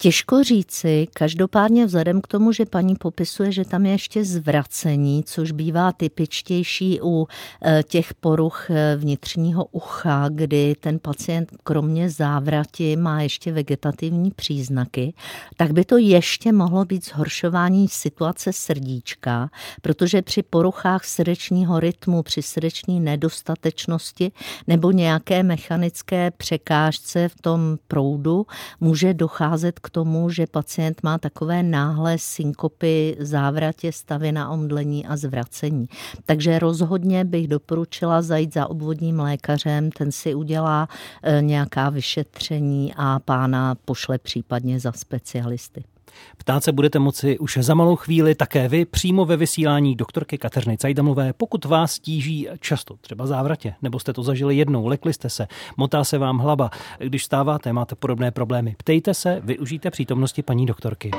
Těžko 0.00 0.44
říci, 0.44 1.08
každopádně 1.12 1.86
vzhledem 1.86 2.20
k 2.20 2.26
tomu, 2.26 2.52
že 2.52 2.66
paní 2.66 2.96
popisuje, 2.96 3.52
že 3.52 3.64
tam 3.64 3.86
je 3.86 3.92
ještě 3.92 4.24
zvracení, 4.24 5.24
což 5.24 5.50
bývá 5.50 5.92
typičtější 5.92 7.00
u 7.02 7.28
e, 7.64 7.82
těch 7.82 8.14
poruch 8.14 8.70
e, 8.70 8.96
vnitřního 8.96 9.64
ucha, 9.64 10.28
kdy 10.28 10.74
ten 10.80 10.98
pacient 10.98 11.52
kromě 11.62 12.10
závrati 12.10 12.96
má 12.96 13.22
ještě 13.22 13.52
vegetativní 13.52 14.30
příznaky, 14.30 15.14
tak 15.56 15.72
by 15.72 15.84
to 15.84 15.96
ještě 15.96 16.52
mohlo 16.52 16.84
být 16.84 17.04
zhoršování 17.04 17.88
situace 17.88 18.52
srdíčka, 18.52 19.50
protože 19.82 20.22
při 20.22 20.42
poruchách 20.42 21.04
srdečního 21.04 21.80
rytmu, 21.80 22.22
při 22.22 22.42
srdeční 22.42 23.00
nedostatečnosti 23.00 24.32
nebo 24.66 24.90
nějaké 24.90 25.42
mechanické 25.42 26.30
překážce 26.30 27.28
v 27.28 27.42
tom 27.42 27.78
proudu 27.88 28.46
může 28.80 29.14
docházet 29.14 29.78
k 29.78 29.87
k 29.88 29.90
tomu, 29.90 30.30
že 30.30 30.46
pacient 30.46 31.02
má 31.02 31.18
takové 31.18 31.62
náhle 31.62 32.18
synkopy, 32.18 33.16
závratě, 33.20 33.92
stavy 33.92 34.32
na 34.32 34.50
omdlení 34.50 35.06
a 35.06 35.16
zvracení. 35.16 35.88
Takže 36.26 36.58
rozhodně 36.58 37.24
bych 37.24 37.48
doporučila 37.48 38.22
zajít 38.22 38.54
za 38.54 38.70
obvodním 38.70 39.20
lékařem, 39.20 39.90
ten 39.90 40.12
si 40.12 40.34
udělá 40.34 40.88
e, 41.22 41.42
nějaká 41.42 41.90
vyšetření 41.90 42.94
a 42.96 43.18
pána 43.18 43.74
pošle 43.74 44.18
případně 44.18 44.80
za 44.80 44.92
specialisty. 44.92 45.97
Ptát 46.38 46.64
se 46.64 46.72
budete 46.72 46.98
moci 46.98 47.38
už 47.38 47.58
za 47.60 47.74
malou 47.74 47.96
chvíli 47.96 48.34
také 48.34 48.68
vy 48.68 48.84
přímo 48.84 49.24
ve 49.24 49.36
vysílání 49.36 49.96
doktorky 49.96 50.38
Kateřiny 50.38 50.78
Cajdamové, 50.78 51.32
pokud 51.32 51.64
vás 51.64 51.98
tíží 51.98 52.48
často, 52.60 52.96
třeba 53.00 53.26
závratě, 53.26 53.74
nebo 53.82 53.98
jste 53.98 54.12
to 54.12 54.22
zažili 54.22 54.56
jednou, 54.56 54.86
lekli 54.86 55.12
jste 55.12 55.30
se, 55.30 55.48
motá 55.76 56.04
se 56.04 56.18
vám 56.18 56.38
hlava, 56.38 56.70
když 56.98 57.24
stáváte, 57.24 57.72
máte 57.72 57.94
podobné 57.94 58.30
problémy. 58.30 58.74
Ptejte 58.78 59.14
se, 59.14 59.40
využijte 59.44 59.90
přítomnosti 59.90 60.42
paní 60.42 60.66
doktorky. 60.66 61.10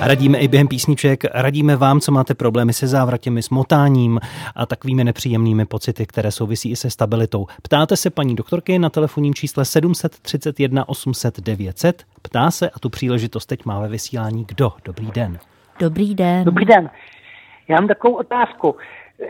Radíme 0.00 0.38
i 0.38 0.48
během 0.48 0.68
písniček, 0.68 1.24
radíme 1.34 1.76
vám, 1.76 2.00
co 2.00 2.12
máte 2.12 2.34
problémy 2.34 2.72
se 2.72 2.86
závratěmi, 2.86 3.42
s 3.42 3.50
motáním 3.50 4.20
a 4.56 4.66
takovými 4.66 5.04
nepříjemnými 5.04 5.64
pocity, 5.66 6.06
které 6.06 6.30
souvisí 6.30 6.70
i 6.70 6.76
se 6.76 6.90
stabilitou. 6.90 7.46
Ptáte 7.62 7.96
se 7.96 8.10
paní 8.10 8.36
doktorky 8.36 8.78
na 8.78 8.90
telefonním 8.90 9.34
čísle 9.34 9.64
731 9.64 10.88
800 10.88 11.40
900. 11.40 12.02
Ptá 12.22 12.50
se 12.50 12.70
a 12.70 12.78
tu 12.78 12.90
příležitost 12.90 13.46
teď 13.46 13.64
má 13.64 13.80
ve 13.80 13.88
vysílání 13.88 14.44
kdo. 14.48 14.72
Dobrý 14.84 15.10
den. 15.14 15.38
Dobrý 15.80 16.14
den. 16.14 16.44
Dobrý 16.44 16.64
den. 16.64 16.90
Já 17.68 17.76
mám 17.76 17.88
takovou 17.88 18.14
otázku. 18.14 18.76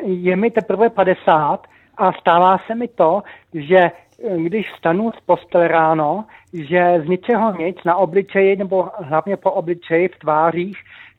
Je 0.02 0.36
mi 0.36 0.50
teprve 0.50 0.90
50 0.90 1.66
a 1.98 2.12
stává 2.12 2.58
se 2.66 2.74
mi 2.74 2.88
to, 2.88 3.22
že 3.54 3.90
když 4.36 4.72
vstanu 4.72 5.12
z 5.12 5.20
postele 5.26 5.68
ráno, 5.68 6.24
že 6.52 7.02
z 7.04 7.08
ničeho 7.08 7.56
nic 7.58 7.76
na 7.84 7.96
obličeji 7.96 8.56
nebo 8.56 8.88
hlavně 8.98 9.36
po 9.36 9.50
obličeji 9.50 10.08
v 10.08 10.18
tvářích 10.18 10.78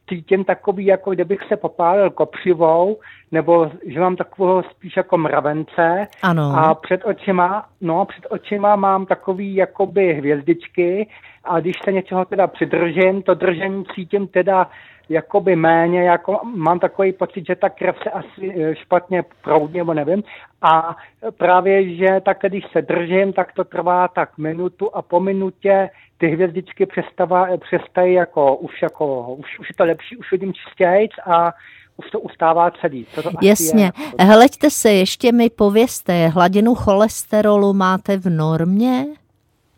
cítím 0.10 0.44
takový, 0.44 0.86
jako 0.86 1.12
kdybych 1.12 1.40
se 1.48 1.58
popálil 1.58 2.10
kopřivou, 2.10 3.00
nebo 3.32 3.72
že 3.86 4.00
mám 4.00 4.16
takového 4.16 4.64
spíš 4.64 4.98
jako 4.98 5.18
mravence. 5.18 6.08
Ano. 6.22 6.54
A 6.58 6.76
před 6.76 7.02
očima, 7.06 7.66
no, 7.82 8.06
před 8.06 8.26
očima 8.30 8.76
mám 8.76 9.06
takový 9.06 9.56
jakoby 9.56 10.14
hvězdičky 10.14 11.08
a 11.44 11.60
když 11.60 11.76
se 11.84 11.92
něčeho 11.92 12.26
teda 12.26 12.48
přidržím, 12.48 13.22
to 13.22 13.34
držení 13.34 13.84
cítím 13.96 14.28
teda 14.28 14.70
jakoby 15.10 15.56
méně, 15.56 16.04
jako 16.04 16.40
mám 16.56 16.80
takový 16.80 17.14
pocit, 17.14 17.46
že 17.48 17.56
ta 17.56 17.70
krev 17.70 17.96
se 18.04 18.10
asi 18.10 18.56
eh, 18.62 18.76
špatně 18.76 19.24
proudí, 19.44 19.78
nebo 19.78 19.94
nevím. 19.94 20.24
A 20.62 20.98
právě, 21.38 21.96
že 21.96 22.22
tak 22.26 22.38
když 22.42 22.64
se 22.72 22.82
držím, 22.82 23.34
tak 23.34 23.54
to 23.54 23.64
trvá 23.64 24.08
tak 24.08 24.38
minutu 24.38 24.96
a 24.96 25.02
po 25.02 25.20
minutě 25.20 25.90
ty 26.18 26.28
hvězdičky 26.28 26.86
přestává, 26.86 27.48
přestají 27.58 28.14
jako 28.14 28.56
už 28.56 28.82
jako, 28.82 29.34
už, 29.34 29.60
už 29.60 29.70
je 29.70 29.76
to 29.78 29.84
lepší, 29.84 30.18
už 30.18 30.32
vidím 30.32 30.54
čistějc 30.54 31.12
a 31.26 31.54
už 31.98 32.12
to 32.12 32.20
ustává 32.20 32.72
celý. 32.72 33.06
To 33.16 33.24
to 33.24 33.30
Jasně. 33.42 33.92
Je. 34.20 34.26
Hleďte 34.26 34.70
se, 34.70 34.92
ještě 34.92 35.32
mi 35.32 35.50
povězte, 35.50 36.28
hladinu 36.28 36.76
cholesterolu 36.76 37.74
máte 37.74 38.18
v 38.18 38.30
normě? 38.30 39.06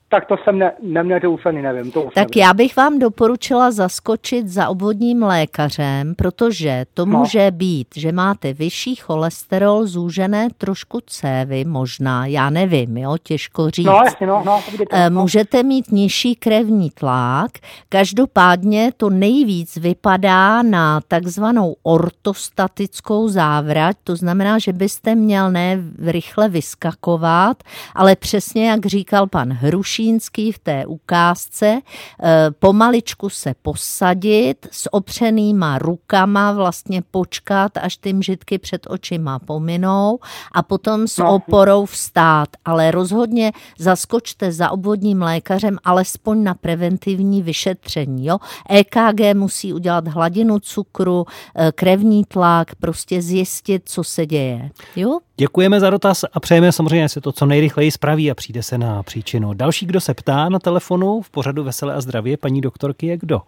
Tak 0.09 0.25
to 0.25 0.35
jsem 0.43 0.59
ne, 0.59 0.71
neměl, 0.81 1.31
už 1.31 1.45
ani 1.45 1.61
nevím. 1.61 1.91
To 1.91 2.01
už 2.03 2.13
Tak 2.13 2.27
nevím. 2.35 2.43
já 2.47 2.53
bych 2.53 2.75
vám 2.77 2.99
doporučila 2.99 3.71
zaskočit 3.71 4.47
za 4.47 4.69
obvodním 4.69 5.23
lékařem, 5.23 6.15
protože 6.15 6.85
to 6.93 7.05
No. 7.05 7.19
může 7.19 7.51
být, 7.51 7.87
že 7.95 8.11
máte 8.11 8.53
vyšší 8.53 8.95
cholesterol, 8.95 9.85
zúžené 9.87 10.47
trošku 10.57 10.99
cévy, 11.07 11.65
možná, 11.65 12.25
já 12.25 12.49
nevím, 12.49 12.97
jo, 12.97 13.15
těžko 13.23 13.69
říct. 13.69 13.85
No, 13.85 14.01
jasně, 14.05 14.27
no, 14.27 14.43
no, 14.45 14.61
vidíte, 14.71 14.85
Eh, 14.91 15.09
no. 15.09 15.21
Můžete 15.21 15.63
mít 15.63 15.91
nižší 15.91 16.35
krevní 16.35 16.89
tlak. 16.89 17.51
Každopádně 17.89 18.91
to 18.97 19.09
nejvíc 19.09 19.77
vypadá 19.77 20.61
na 20.63 21.01
takzvanou 21.07 21.75
ortostatickou 21.83 23.27
závrať, 23.27 23.97
to 24.03 24.15
znamená, 24.15 24.59
že 24.59 24.73
byste 24.73 25.15
měl 25.15 25.51
ne 25.51 25.79
rychle 26.05 26.49
vyskakovat, 26.49 27.63
ale 27.95 28.15
přesně 28.15 28.69
jak 28.69 28.85
říkal 28.85 29.27
pan 29.27 29.49
Hrušínský 29.99 30.51
v 30.51 30.59
té 30.59 30.85
ukázce, 30.85 31.81
eh, 32.23 32.47
pomaličku 32.59 33.29
se 33.29 33.53
posadit 33.61 34.67
s 34.71 34.93
opřenýma 34.93 35.77
rukama, 35.77 36.51
vlastně 36.51 37.01
počkat, 37.11 37.77
až 37.77 37.97
ty 37.97 38.13
mžitky 38.13 38.57
před 38.57 38.87
očima 38.89 39.39
pominou 39.39 40.19
a 40.51 40.63
potom 40.63 41.07
s 41.07 41.17
No. 41.17 41.35
oporou 41.35 41.85
vstát. 41.85 42.49
Ale 42.65 42.91
rozhodně 42.91 43.51
zaskočte 43.79 44.51
za 44.51 44.71
obvodním 44.71 45.21
lékařem 45.21 45.77
alespoň 45.83 46.43
na 46.43 46.53
preventivní 46.53 47.41
vyšetření. 47.41 48.25
Jo? 48.25 48.37
EKG 48.69 49.33
musí 49.33 49.73
udělat 49.73 50.07
hladinu 50.07 50.59
cukru, 50.59 51.25
eh, 51.55 51.71
krevní 51.75 52.25
tlak, 52.25 52.75
prostě 52.75 53.21
zjistit, 53.21 53.81
co 53.85 54.03
se 54.03 54.25
děje. 54.25 54.71
Jo? 54.95 55.19
Děkujeme 55.37 55.79
za 55.79 55.89
dotaz 55.89 56.25
a 56.33 56.39
přejeme 56.39 56.71
samozřejmě, 56.71 57.01
že 57.01 57.09
se 57.09 57.21
to 57.21 57.31
co 57.31 57.45
nejrychleji 57.45 57.91
spraví 57.91 58.31
a 58.31 58.35
přijde 58.35 58.63
se 58.63 58.77
na 58.77 59.03
příčinu. 59.03 59.53
Další, 59.53 59.85
kdo 59.85 60.01
se 60.01 60.13
ptá 60.13 60.49
na 60.49 60.59
telefonu 60.59 61.21
v 61.21 61.29
pořadu 61.29 61.63
Veselé 61.63 61.93
a 61.93 62.01
zdravě, 62.01 62.37
paní 62.37 62.61
doktorky, 62.61 63.07
je 63.07 63.17
kdo? 63.17 63.41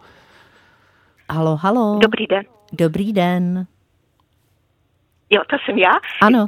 Halo, 1.30 1.56
halo. 1.56 1.98
Dobrý 1.98 2.26
den. 2.26 2.42
Dobrý 2.72 3.12
den. 3.12 3.66
Jo, 5.30 5.42
to 5.50 5.56
jsem 5.64 5.78
já. 5.78 5.92
Ano. 6.22 6.46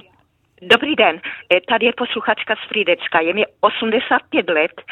Dobrý 0.62 0.97
den, 0.97 1.21
E, 1.55 1.61
tady 1.69 1.87
je 1.87 1.93
posluchačka 1.97 2.55
z 2.64 2.69
Frídecka, 2.69 3.21
je 3.21 3.35
mi 3.35 3.45
85 3.61 4.50
let 4.50 4.83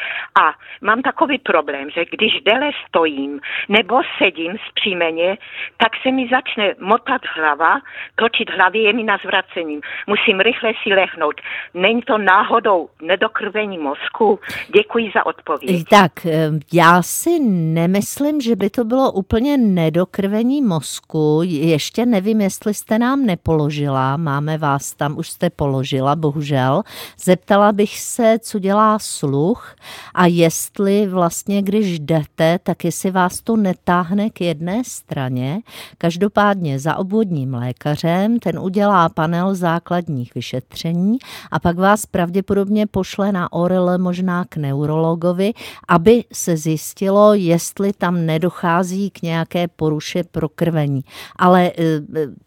a 0.41 0.53
mám 0.81 1.01
takový 1.01 1.37
problém, 1.37 1.89
že 1.89 2.05
když 2.11 2.31
déle 2.45 2.71
stojím 2.87 3.39
nebo 3.69 3.95
sedím 4.17 4.57
zpříjmeně, 4.69 5.37
tak 5.77 5.91
se 6.03 6.11
mi 6.11 6.27
začne 6.31 6.73
motat 6.79 7.21
hlava, 7.35 7.81
točit 8.15 8.49
hlavě 8.49 8.81
je 8.81 8.93
mi 8.93 9.03
na 9.03 9.17
zvracení. 9.17 9.79
Musím 10.07 10.39
rychle 10.39 10.71
si 10.83 10.89
lehnout. 10.93 11.41
Není 11.73 12.01
to 12.01 12.17
náhodou 12.17 12.89
nedokrvení 13.01 13.77
mozku? 13.77 14.39
Děkuji 14.75 15.11
za 15.15 15.25
odpověď. 15.25 15.83
Tak, 15.89 16.25
eh, 16.25 16.49
já 16.73 17.01
si 17.01 17.39
nemyslím, 17.73 18.41
že 18.41 18.55
by 18.55 18.69
to 18.69 18.83
bylo 18.83 19.11
úplně 19.11 19.57
nedokrvení 19.57 20.61
mozku. 20.61 21.41
Ještě 21.43 22.05
nevím, 22.05 22.41
jestli 22.41 22.73
jste 22.73 22.99
nám 22.99 23.25
nepoložila. 23.25 24.17
Máme 24.17 24.57
vás 24.57 24.93
tam, 24.93 25.17
už 25.17 25.29
jste 25.29 25.49
položila, 25.59 26.15
bohužel. 26.15 26.83
Zeptala 27.23 27.71
bych 27.71 27.99
se, 27.99 28.37
co 28.41 28.59
dělá 28.59 28.99
sluch 28.99 29.75
a 30.13 30.25
jestli 30.25 31.07
vlastně, 31.07 31.61
když 31.61 31.99
jdete, 31.99 32.59
tak 32.63 32.85
jestli 32.85 33.11
vás 33.11 33.41
to 33.41 33.57
netáhne 33.57 34.29
k 34.29 34.41
jedné 34.41 34.83
straně. 34.85 35.59
Každopádně 35.97 36.79
za 36.79 36.95
obvodním 36.95 37.53
lékařem, 37.53 38.39
ten 38.39 38.59
udělá 38.59 39.09
panel 39.09 39.55
základních 39.55 40.35
vyšetření 40.35 41.17
a 41.51 41.59
pak 41.59 41.77
vás 41.77 42.05
pravděpodobně 42.05 42.87
pošle 42.87 43.31
na 43.31 43.51
ORL 43.51 43.97
možná 43.97 44.45
k 44.45 44.57
neurologovi, 44.57 45.53
aby 45.87 46.23
se 46.33 46.57
zjistilo, 46.57 47.33
jestli 47.33 47.93
tam 47.93 48.25
nedochází 48.25 49.09
k 49.09 49.21
nějaké 49.21 49.67
poruše 49.67 50.23
prokrvení. 50.23 51.01
Ale 51.35 51.71
eh, 51.77 52.01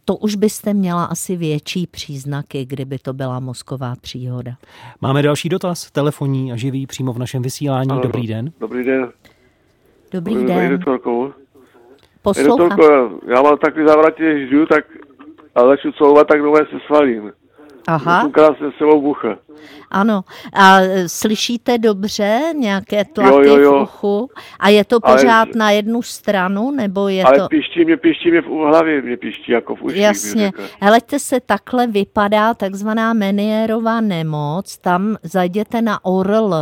to 0.05 0.17
už 0.17 0.35
byste 0.35 0.75
měla 0.75 1.05
asi 1.05 1.37
větší 1.37 1.87
příznaky, 1.87 2.65
kdyby 2.65 3.02
to 3.03 3.13
byla 3.13 3.41
mozková 3.41 3.95
příhoda. 4.01 4.53
Máme 5.01 5.23
další 5.23 5.49
dotaz, 5.49 5.91
telefonní 5.91 6.53
a 6.53 6.57
živý 6.57 6.87
přímo 6.87 7.13
v 7.13 7.19
našem 7.19 7.43
vysílání. 7.43 7.91
Ano. 7.91 8.01
Dobrý 8.01 8.27
den. 8.27 8.53
Dobrý 8.61 8.85
den. 8.85 9.13
Dobrý 10.13 10.45
den. 10.45 10.71
doktorko. 10.71 11.33
Poslouchám. 12.23 12.69
Doktorko, 12.69 13.21
já 13.27 13.43
mám 13.43 13.59
takový 13.59 13.87
zavratě, 13.87 14.35
když 14.35 14.49
žiju, 14.49 14.67
tak 14.67 14.85
a 15.55 15.67
začnu 15.67 15.93
couvat, 15.93 16.27
tak 16.29 16.41
nové 16.41 16.59
se 16.59 16.77
svalím. 16.87 17.33
Aha, 17.87 18.19
Osmkrát 18.19 18.59
se 18.59 18.71
sebou 18.79 19.03
bucha. 19.03 19.39
Ano. 19.93 20.25
A 20.53 20.81
eh, 20.81 21.09
slyšíte 21.09 21.79
dobře 21.79 22.41
nějaké 22.57 23.05
tlaky 23.05 23.33
Jo, 23.35 23.43
jo, 23.45 23.57
jo. 23.59 23.73
v 23.79 23.83
uchu? 23.83 24.31
A 24.61 24.69
je 24.69 24.85
to 24.85 24.99
Ale- 25.03 25.17
pořád 25.17 25.49
na 25.55 25.71
jednu 25.71 26.03
stranu, 26.03 26.71
nebo 26.71 27.09
je 27.09 27.25
Ale 27.25 27.39
to... 27.39 27.49
piští 27.49 27.85
mě, 27.85 27.97
piští 27.97 28.31
mě 28.31 28.41
v 28.41 28.47
hlavě, 28.47 29.03
mě 29.03 29.17
piští 29.17 29.53
jako 29.53 29.77
v 29.77 29.83
uších. 29.83 29.99
Jasně. 30.01 30.45
řekl. 30.47 30.63
Heleďte 30.81 31.19
se, 31.19 31.41
takhle 31.41 31.87
vypadá 31.87 32.55
takzvaná 32.55 33.13
Menierová 33.13 34.01
nemoc. 34.01 34.79
Tam 34.79 35.17
zajděte 35.23 35.83
na 35.83 36.05
ORL, 36.05 36.55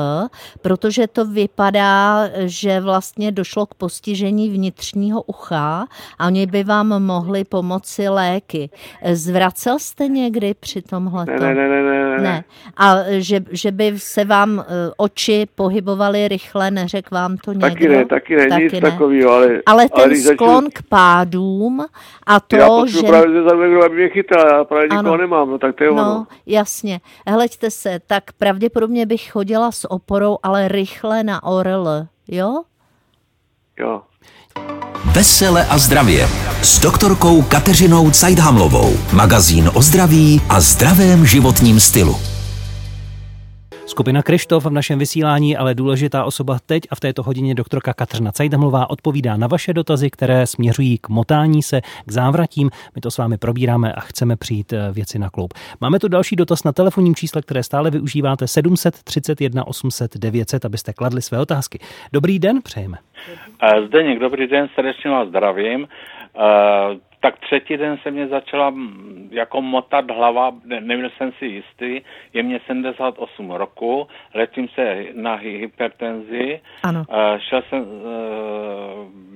protože 0.63 1.07
to 1.07 1.25
vypadá, 1.25 2.21
že 2.45 2.81
vlastně 2.81 3.33
došlo 3.33 3.67
k 3.67 3.75
postižení 3.75 4.51
vnitřního 4.51 5.23
ucha 5.23 5.87
a 6.19 6.27
oni 6.27 6.47
by 6.47 6.65
vám 6.65 7.03
mohli 7.03 7.45
pomoci 7.45 8.09
léky. 8.09 8.71
Zvracel 9.13 9.79
jste 9.79 10.09
někdy 10.09 10.55
při 10.61 10.83
tomhle? 10.83 11.25
Ne, 11.27 11.37
ne, 11.41 11.55
ne, 11.55 11.69
ne, 11.69 11.83
ne, 11.83 12.09
ne. 12.17 12.23
ne. 12.23 12.45
A 12.77 12.95
že, 13.23 13.41
že 13.51 13.73
by 13.73 13.93
se 13.97 14.25
vám 14.25 14.61
eh, 14.61 14.65
oči 14.97 15.47
pohybovaly 15.55 16.29
rychle, 16.29 16.71
neřekl 16.71 17.15
vám 17.15 17.37
to 17.37 17.53
někdo? 17.53 17.69
Taky 17.69 17.89
ne, 17.89 18.07
taky 18.07 18.37
ne, 18.37 18.61
nic 18.61 18.81
takového, 18.81 19.31
ale... 19.33 19.63
Ale 19.67 19.89
ten 19.89 20.15
začnu- 20.15 20.35
sklon 20.35 20.65
k 20.75 20.83
pádům 20.89 21.87
a 22.27 22.41
to, 22.41 22.57
já 22.57 22.67
potřebuji 22.67 23.03
že... 23.03 23.09
právě 23.09 23.43
ze 23.43 23.57
někdo, 23.57 23.85
aby 23.85 23.97
mě 23.97 24.09
chytal, 24.09 24.47
já 24.51 24.65
právě 24.65 24.89
Ano. 24.89 25.01
nikoho 25.03 25.17
nemám, 25.17 25.51
no 25.51 25.59
tak 25.59 25.77
to 25.77 25.85
je 25.85 25.91
ono. 25.91 26.03
No, 26.03 26.27
jasně. 26.47 27.01
Hleďte 27.27 27.71
se, 27.71 28.01
tak 28.07 28.25
pravděpodobně 28.39 29.07
bych 29.07 29.31
chodila 29.33 29.73
s 29.73 29.91
oporou, 29.91 30.39
ale 30.43 30.69
rychle 30.69 31.23
na 31.23 31.43
ORL, 31.43 32.07
jo? 32.29 32.63
Jo. 33.79 34.03
Vesele 35.05 35.67
a 35.67 35.79
zdravě 35.79 36.29
s 36.63 36.81
doktorkou 36.81 37.43
Kateřinou 37.43 38.11
Cajdhamlovou. 38.11 38.97
Magazín 39.13 39.71
o 39.75 39.83
zdraví 39.83 40.43
a 40.49 40.61
zdravém 40.61 41.27
životním 41.27 41.81
stylu. 41.81 42.17
Skupina 43.91 44.23
Krištof 44.23 44.65
v 44.65 44.71
našem 44.71 44.99
vysílání, 44.99 45.57
ale 45.57 45.75
důležitá 45.75 46.25
osoba 46.25 46.59
teď 46.67 46.83
a 46.91 46.95
v 46.95 47.01
této 47.01 47.23
hodině 47.23 47.55
doktorka 47.55 47.95
Kateřina 47.95 48.33
Cajdamlová 48.33 48.91
odpovídá 48.91 49.37
na 49.37 49.47
vaše 49.47 49.73
dotazy, 49.73 50.11
které 50.11 50.47
směřují 50.47 50.99
k 50.99 51.09
motání 51.09 51.63
se, 51.63 51.81
k 52.07 52.13
závratím. 52.13 52.71
My 52.95 53.01
to 53.01 53.11
s 53.11 53.19
vámi 53.19 53.39
probíráme 53.39 53.93
a 53.93 54.01
chceme 54.01 54.37
přijít 54.37 54.73
eh, 54.73 54.93
věci 54.93 55.19
na 55.19 55.31
kloup. 55.31 55.55
Máme 55.81 55.99
tu 55.99 56.09
další 56.09 56.37
dotaz 56.37 56.65
na 56.65 56.73
telefonním 56.73 57.15
čísle, 57.15 57.43
které 57.43 57.63
stále 57.63 57.91
využíváte 57.91 58.47
731 58.47 59.67
800 59.67 60.17
900, 60.19 60.65
abyste 60.65 60.93
kladli 60.93 61.23
své 61.23 61.39
otázky. 61.39 61.79
Dobrý 62.13 62.39
den, 62.39 62.63
přejeme. 62.63 62.99
Eh, 63.63 63.87
Zdeněk, 63.87 64.19
dobrý 64.19 64.47
den, 64.47 64.69
srdečně 64.75 65.11
vás 65.11 65.29
zdravím. 65.29 65.87
Tak 67.21 67.39
třetí 67.39 67.77
den 67.77 67.99
se 68.03 68.11
mě 68.11 68.29
začala 68.29 68.71
mm, 68.71 69.29
jako 69.33 69.63
motat 69.63 70.11
hlava, 70.11 70.53
ne- 70.65 70.81
nebyl 70.81 71.11
jsem 71.11 71.33
si 71.33 71.47
jistý, 71.47 72.01
je 72.33 72.43
mě 72.43 72.61
78 72.67 73.51
roku, 73.51 74.09
letím 74.35 74.69
se 74.69 75.05
na 75.15 75.39
hy- 75.39 75.59
hypertenzi, 75.61 76.61
Ano. 76.83 77.05
Eh, 77.11 77.41
šel 77.41 77.63
jsem, 77.63 77.85
eh, 77.85 78.11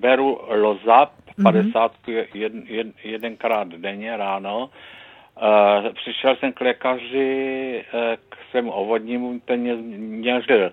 beru 0.01 0.41
Lozap 0.49 1.11
padesátku 1.43 2.11
jed, 2.11 2.53
jed, 2.65 2.87
jedenkrát 3.05 3.69
denně 3.69 4.17
ráno. 4.17 4.71
Uh, 5.35 5.93
přišel 5.93 6.37
jsem 6.37 6.53
k 6.53 6.61
lékaři, 6.61 7.85
uh, 7.95 8.01
k 8.29 8.37
svému 8.51 8.73
ovodnímu, 8.73 9.41
ten 9.45 9.61
mě 9.61 9.75
měřil 9.97 10.73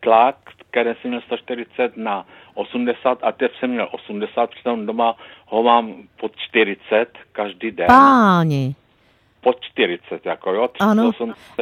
tlak, 0.00 0.36
který 0.70 0.90
jsem 1.00 1.10
měl 1.10 1.20
140 1.20 1.96
na 1.96 2.26
80 2.54 3.18
a 3.22 3.32
teď 3.32 3.52
jsem 3.58 3.70
měl 3.70 3.88
80, 3.92 4.50
přitom 4.50 4.86
doma 4.86 5.16
ho 5.46 5.62
mám 5.62 5.94
pod 6.20 6.36
40 6.36 7.08
každý 7.32 7.70
den. 7.70 7.86
Páni 7.86 8.74
pod 9.42 9.56
40, 9.60 10.26
jako 10.26 10.52
jo. 10.52 10.68
Ano. 10.80 11.10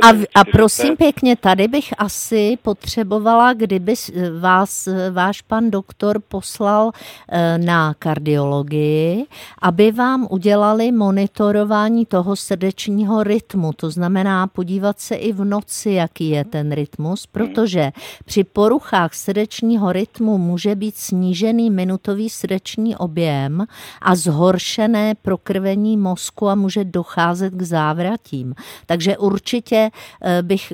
A, 0.02 0.08
a 0.34 0.44
prosím 0.44 0.96
pěkně, 0.96 1.36
tady 1.36 1.68
bych 1.68 1.94
asi 1.98 2.58
potřebovala, 2.62 3.52
kdyby 3.52 3.94
vás 4.40 4.88
váš 5.10 5.40
pan 5.40 5.70
doktor 5.70 6.20
poslal 6.28 6.90
eh, 7.28 7.58
na 7.58 7.94
kardiologii, 7.94 9.26
aby 9.62 9.92
vám 9.92 10.26
udělali 10.30 10.92
monitorování 10.92 12.06
toho 12.06 12.36
srdečního 12.36 13.22
rytmu. 13.22 13.72
To 13.72 13.90
znamená 13.90 14.46
podívat 14.46 15.00
se 15.00 15.14
i 15.14 15.32
v 15.32 15.44
noci, 15.44 15.90
jaký 15.90 16.30
je 16.30 16.44
ten 16.44 16.72
rytmus, 16.72 17.26
protože 17.26 17.90
při 18.24 18.44
poruchách 18.44 19.14
srdečního 19.14 19.92
rytmu 19.92 20.38
může 20.38 20.74
být 20.74 20.96
snížený 20.96 21.70
minutový 21.70 22.30
srdeční 22.30 22.96
objem 22.96 23.66
a 24.02 24.14
zhoršené 24.14 25.14
prokrvení 25.14 25.96
mozku 25.96 26.48
a 26.48 26.54
může 26.54 26.84
docházet 26.84 27.54
k 27.54 27.69
závratím. 27.70 28.54
Takže 28.86 29.18
určitě 29.18 29.90
eh, 29.90 30.42
bych 30.42 30.72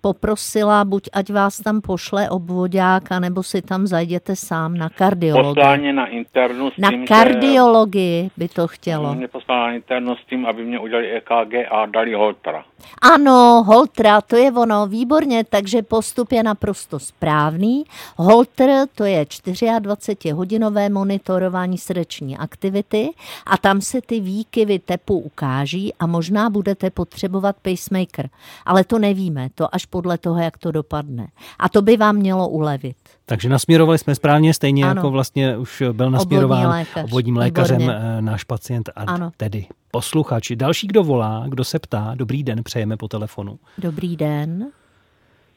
poprosila, 0.00 0.84
buď 0.84 1.08
ať 1.12 1.32
vás 1.32 1.56
tam 1.58 1.80
pošle 1.80 2.30
obvodák, 2.30 3.10
nebo 3.20 3.42
si 3.42 3.62
tam 3.62 3.86
zajděte 3.86 4.36
sám 4.36 4.76
na 4.76 4.88
kardiologii. 4.88 5.54
Poslání 5.54 5.92
na 5.92 6.06
internu 6.06 6.70
s 6.70 6.74
Na 6.78 6.90
tím, 6.90 7.06
kardiologii 7.06 8.30
by 8.36 8.48
to 8.48 8.68
chtělo. 8.68 9.14
Mě 9.14 9.28
poslali 9.28 9.60
na 9.60 9.74
internu 9.74 10.16
s 10.16 10.26
tím, 10.26 10.46
aby 10.46 10.64
mě 10.64 10.78
udělali 10.78 11.10
EKG 11.10 11.54
a 11.70 11.86
dali 11.86 12.14
Holtra. 12.14 12.64
Ano, 13.02 13.62
Holtra, 13.66 14.20
to 14.20 14.36
je 14.36 14.52
ono, 14.52 14.86
výborně, 14.86 15.44
takže 15.44 15.82
postup 15.82 16.32
je 16.32 16.42
naprosto 16.42 16.98
správný. 16.98 17.84
Holter, 18.16 18.70
to 18.94 19.04
je 19.04 19.24
24-hodinové 19.24 20.92
monitorování 20.92 21.78
srdeční 21.78 22.38
aktivity 22.38 23.10
a 23.46 23.58
tam 23.58 23.80
se 23.80 24.00
ty 24.00 24.20
výkyvy 24.20 24.78
tepu 24.78 25.18
ukáží 25.18 25.94
a 26.00 26.06
možná 26.06 26.31
budete 26.50 26.90
potřebovat 26.90 27.56
pacemaker. 27.62 28.28
Ale 28.66 28.84
to 28.84 28.98
nevíme, 28.98 29.48
to 29.54 29.74
až 29.74 29.86
podle 29.86 30.18
toho, 30.18 30.40
jak 30.40 30.58
to 30.58 30.72
dopadne. 30.72 31.26
A 31.58 31.68
to 31.68 31.82
by 31.82 31.96
vám 31.96 32.16
mělo 32.16 32.48
ulevit. 32.48 32.96
Takže 33.26 33.48
nasměrovali 33.48 33.98
jsme 33.98 34.14
správně, 34.14 34.54
stejně 34.54 34.84
Ano. 34.84 34.98
jako 34.98 35.10
vlastně 35.10 35.56
už 35.56 35.82
byl 35.92 36.10
nasměrován 36.10 36.58
Obvodní 36.58 36.78
lékař. 36.78 37.04
obvodním 37.04 37.36
lékařem 37.36 37.78
Výborně. 37.78 38.00
eh, 38.18 38.22
náš 38.22 38.44
pacient 38.44 38.88
a 38.96 39.02
Ano. 39.02 39.30
tedy 39.36 39.66
posluchač. 39.90 40.50
Další, 40.54 40.86
kdo 40.86 41.02
volá, 41.04 41.44
kdo 41.48 41.64
se 41.64 41.78
ptá, 41.78 42.12
dobrý 42.14 42.42
den, 42.42 42.62
přejeme 42.64 42.96
po 42.96 43.08
telefonu. 43.08 43.58
Dobrý 43.78 44.16
den. 44.16 44.66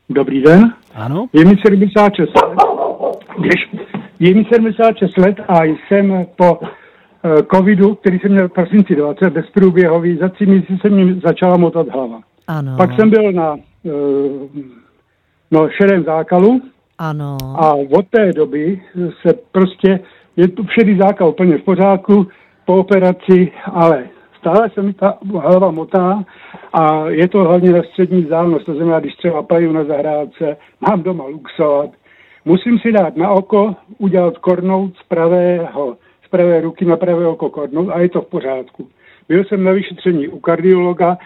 Dobrý 0.10 0.42
den. 0.42 0.74
Ano? 0.94 1.28
Je 1.34 1.46
mi 1.46 1.56
76 1.66 2.30
let. 2.36 2.58
Je 4.20 4.34
mi 4.36 4.46
76 4.54 5.18
let 5.18 5.36
a 5.48 5.64
jsem 5.64 6.26
po 6.36 6.60
covidu, 7.54 7.96
který 7.96 8.20
jsem 8.20 8.32
měl 8.32 8.50
v 8.50 8.54
prosinci 8.54 8.96
20, 8.96 9.30
bezprůběhový, 9.30 10.18
za 10.18 10.30
tři 10.30 10.46
měsíce 10.46 10.78
se 10.82 10.90
mi 10.90 11.22
začala 11.26 11.58
motat 11.58 11.88
hlava. 11.88 12.20
Ano. 12.48 12.78
Pak 12.78 12.90
jsem 12.94 13.10
byl 13.10 13.32
na 13.32 13.56
eh, 13.86 13.90
no, 15.52 15.70
šedém 15.70 16.04
zákalu 16.04 16.62
Ano. 16.98 17.38
a 17.56 17.74
od 17.74 18.08
té 18.10 18.34
doby 18.34 18.82
se 19.22 19.34
prostě, 19.52 20.00
je 20.38 20.48
tu 20.48 20.64
všedý 20.64 20.98
zákal 20.98 21.30
úplně 21.30 21.58
v 21.58 21.64
pořádku, 21.64 22.28
po 22.66 22.76
operaci, 22.76 23.52
ale 23.66 24.08
stále 24.38 24.70
se 24.70 24.82
mi 24.82 24.94
ta 24.94 25.18
hlava 25.42 25.72
motá 25.72 26.24
a 26.74 27.10
je 27.10 27.28
to 27.28 27.44
hlavně 27.44 27.72
na 27.72 27.84
střední 27.84 28.22
vzdálenost, 28.22 28.66
to 28.66 28.74
znamená, 28.74 29.00
když 29.00 29.16
třeba 29.16 29.44
paju 29.44 29.72
na 29.72 29.84
zahrádce, 29.84 30.58
mám 30.82 31.04
doma 31.04 31.26
luxovat, 31.26 31.90
musím 32.46 32.80
si 32.80 32.92
dát 32.92 33.18
na 33.18 33.30
oko, 33.30 33.76
udělat 33.98 34.38
kornout 34.38 34.94
z 34.96 35.08
pravého, 35.08 35.98
z 36.26 36.30
pravé 36.30 36.62
ruky 36.62 36.86
na 36.86 36.98
pravé 36.98 37.28
oko 37.28 37.50
kornout 37.50 37.90
a 37.90 38.00
je 38.00 38.10
to 38.10 38.22
v 38.22 38.26
pořádku. 38.28 38.88
Byl 39.30 39.44
jsem 39.44 39.64
na 39.64 39.72
vyšetření 39.72 40.28
u 40.28 40.40
kardiologa, 40.40 41.18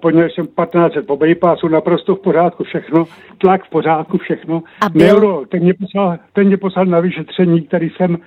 poněvadž 0.00 0.32
jsem 0.34 0.46
15 0.46 0.94
let 0.94 1.06
po 1.06 1.16
bypassu, 1.16 1.68
naprosto 1.68 2.16
v 2.16 2.20
pořádku 2.20 2.64
všechno, 2.64 3.04
tlak 3.38 3.64
v 3.64 3.70
pořádku 3.70 4.18
všechno. 4.18 4.62
A 4.80 4.88
byl- 4.88 5.06
Neuro, 5.06 5.42
ten 5.48 5.62
mě, 5.62 5.74
poslal, 5.74 6.18
ten 6.32 6.46
mě 6.46 6.56
poslal 6.56 6.86
na 6.86 7.00
vyšetření, 7.00 7.62
který 7.62 7.90
jsem 7.90 8.18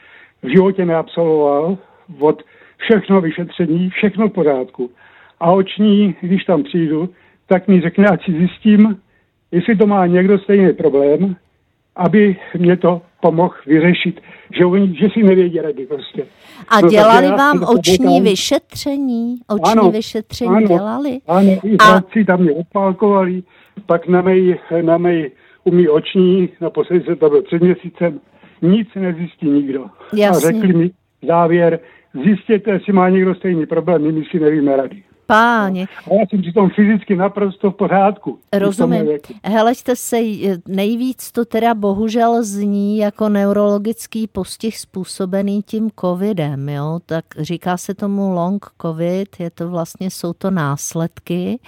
v 0.43 0.47
životě 0.47 0.86
neabsolvoval, 0.86 1.78
od 2.19 2.43
všechno 2.78 3.21
vyšetření, 3.21 3.89
všechno 3.89 4.30
v 4.30 4.32
pořádku. 4.34 4.91
A 5.39 5.51
oční, 5.51 6.15
když 6.21 6.43
tam 6.43 6.63
přijdu, 6.63 7.10
tak 7.47 7.67
mi 7.67 7.82
řekne, 7.82 8.08
ať 8.08 8.25
si 8.25 8.32
zjistím, 8.32 8.97
jestli 9.51 9.75
to 9.75 9.88
má 9.88 10.06
někdo 10.06 10.39
stejný 10.39 10.73
problém, 10.73 11.36
aby 11.95 12.38
mě 12.58 12.77
to 12.77 13.01
pomohl 13.21 13.53
vyřešit, 13.65 14.21
že, 14.58 14.65
oni, 14.65 14.95
že 14.99 15.10
si 15.10 15.23
nevědí 15.23 15.60
rady 15.62 15.86
prostě. 15.86 16.25
A 16.67 16.81
No, 16.81 16.89
dělali 16.89 17.25
já 17.27 17.36
vám 17.36 17.63
oční 17.63 17.97
poboukám. 17.97 18.23
vyšetření? 18.23 19.36
Oční 19.47 19.71
Ano, 19.71 19.91
vyšetření 19.91 20.49
ano, 20.55 20.67
dělali? 20.67 21.19
Ano, 21.27 21.51
i 21.63 21.77
A- 21.77 21.95
a... 21.97 22.01
tam 22.27 22.39
mě 22.41 22.51
odpálkovali, 22.51 23.43
pak 23.86 24.08
na 24.08 24.21
mej, 24.21 24.58
na 24.81 24.97
mej 24.97 25.31
umí 25.63 25.88
oční, 25.89 26.49
naposledy 26.62 27.03
se 27.05 27.15
to 27.15 27.29
byl 27.29 27.41
před 27.41 27.62
měsícem, 27.62 28.19
nic 28.62 28.88
nezjistí 28.95 29.49
nikdo. 29.49 29.86
Jasně. 30.15 30.47
A 30.49 30.51
řekli 30.51 30.73
mi 30.73 30.91
závěr, 31.27 31.79
zjistěte, 32.23 32.71
jestli 32.71 32.93
má 32.93 33.10
někdo 33.10 33.36
stejný 33.36 33.65
problém, 33.65 34.01
my 34.15 34.23
si 34.31 34.39
nevíme 34.39 34.75
rady. 34.77 35.03
Páni, 35.26 35.88
A 36.12 36.14
já 36.14 36.28
jsem 36.30 36.42
přitom 36.42 36.70
fyzicky 36.70 37.16
naprosto 37.16 37.72
v 37.72 37.76
pořádku. 37.76 38.40
rozumím. 38.54 39.06
věku. 39.06 39.34
Heleďte 39.44 39.96
se, 39.96 40.18
nejvíc 40.68 41.32
to 41.32 41.46
teda 41.46 41.74
bohužel 41.74 42.44
zní 42.44 42.98
jako 42.98 43.30
neurologický 43.30 44.28
postih 44.28 44.80
způsobený 44.80 45.64
tím 45.64 45.90
covidem, 46.00 46.70
jo? 46.70 47.00
Tak 47.06 47.26
říká 47.40 47.78
se 47.78 47.94
tomu 47.94 48.34
long 48.34 48.66
covid, 48.82 49.40
je 49.40 49.50
to 49.50 49.70
vlastně, 49.70 50.12
jsou 50.12 50.34
to 50.34 50.52
následky 50.52 51.60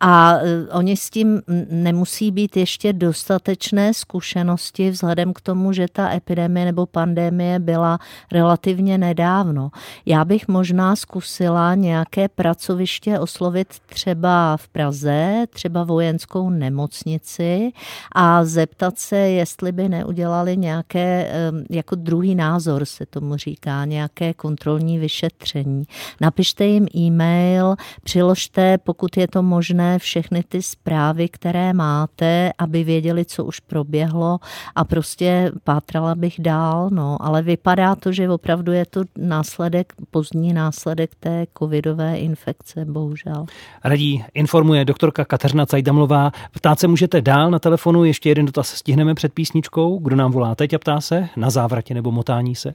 a 0.00 0.34
eh, 0.34 0.68
oni 0.72 0.96
s 0.96 1.10
tím 1.10 1.42
nemusí 1.70 2.30
být 2.30 2.56
ještě 2.56 2.92
dostatečné 2.92 3.94
zkušenosti 3.94 4.90
vzhledem 4.90 5.32
k 5.32 5.40
tomu, 5.40 5.72
že 5.72 5.86
ta 5.92 6.12
epidemie 6.12 6.64
nebo 6.66 6.86
pandemie 6.86 7.58
byla 7.58 7.98
relativně 8.32 8.98
nedávno. 8.98 9.70
Já 10.06 10.24
bych 10.24 10.48
možná 10.48 10.96
zkusila 10.96 11.74
nějaké 11.74 12.28
pracoviště 12.28 13.01
oslovit 13.20 13.68
třeba 13.86 14.56
v 14.56 14.68
Praze, 14.68 15.44
třeba 15.50 15.84
vojenskou 15.84 16.50
nemocnici 16.50 17.72
a 18.12 18.44
zeptat 18.44 18.98
se, 18.98 19.16
jestli 19.16 19.72
by 19.72 19.88
neudělali 19.88 20.56
nějaké, 20.56 21.32
jako 21.70 21.94
druhý 21.94 22.34
názor 22.34 22.84
se 22.84 23.06
tomu 23.06 23.36
říká, 23.36 23.84
nějaké 23.84 24.34
kontrolní 24.34 24.98
vyšetření. 24.98 25.84
Napište 26.20 26.64
jim 26.64 26.86
e-mail, 26.96 27.76
přiložte, 28.04 28.78
pokud 28.78 29.16
je 29.16 29.28
to 29.28 29.42
možné, 29.42 29.98
všechny 29.98 30.44
ty 30.48 30.62
zprávy, 30.62 31.28
které 31.28 31.72
máte, 31.72 32.52
aby 32.58 32.84
věděli, 32.84 33.24
co 33.24 33.44
už 33.44 33.60
proběhlo 33.60 34.38
a 34.74 34.84
prostě 34.84 35.52
pátrala 35.64 36.14
bych 36.14 36.40
dál, 36.40 36.90
no, 36.90 37.16
ale 37.20 37.42
vypadá 37.42 37.94
to, 37.94 38.12
že 38.12 38.30
opravdu 38.30 38.72
je 38.72 38.86
to 38.86 39.00
následek, 39.18 39.92
pozdní 40.10 40.52
následek 40.52 41.14
té 41.14 41.46
covidové 41.58 42.16
infekce, 42.16 42.84
bohužel. 42.92 43.46
Radí 43.84 44.24
informuje 44.34 44.84
doktorka 44.84 45.24
Kateřina 45.24 45.66
Cajdamlová. 45.66 46.30
Ptát 46.52 46.78
se 46.78 46.88
můžete 46.88 47.20
dál 47.20 47.50
na 47.50 47.58
telefonu, 47.58 48.04
ještě 48.04 48.28
jeden 48.28 48.46
dotaz 48.46 48.68
stihneme 48.68 49.14
před 49.14 49.32
písničkou. 49.34 49.98
Kdo 49.98 50.16
nám 50.16 50.32
volá 50.32 50.54
teď 50.54 50.74
a 50.74 50.78
ptá 50.78 51.00
se? 51.00 51.28
Na 51.36 51.50
závratě 51.50 51.94
nebo 51.94 52.10
motání 52.10 52.54
se? 52.54 52.74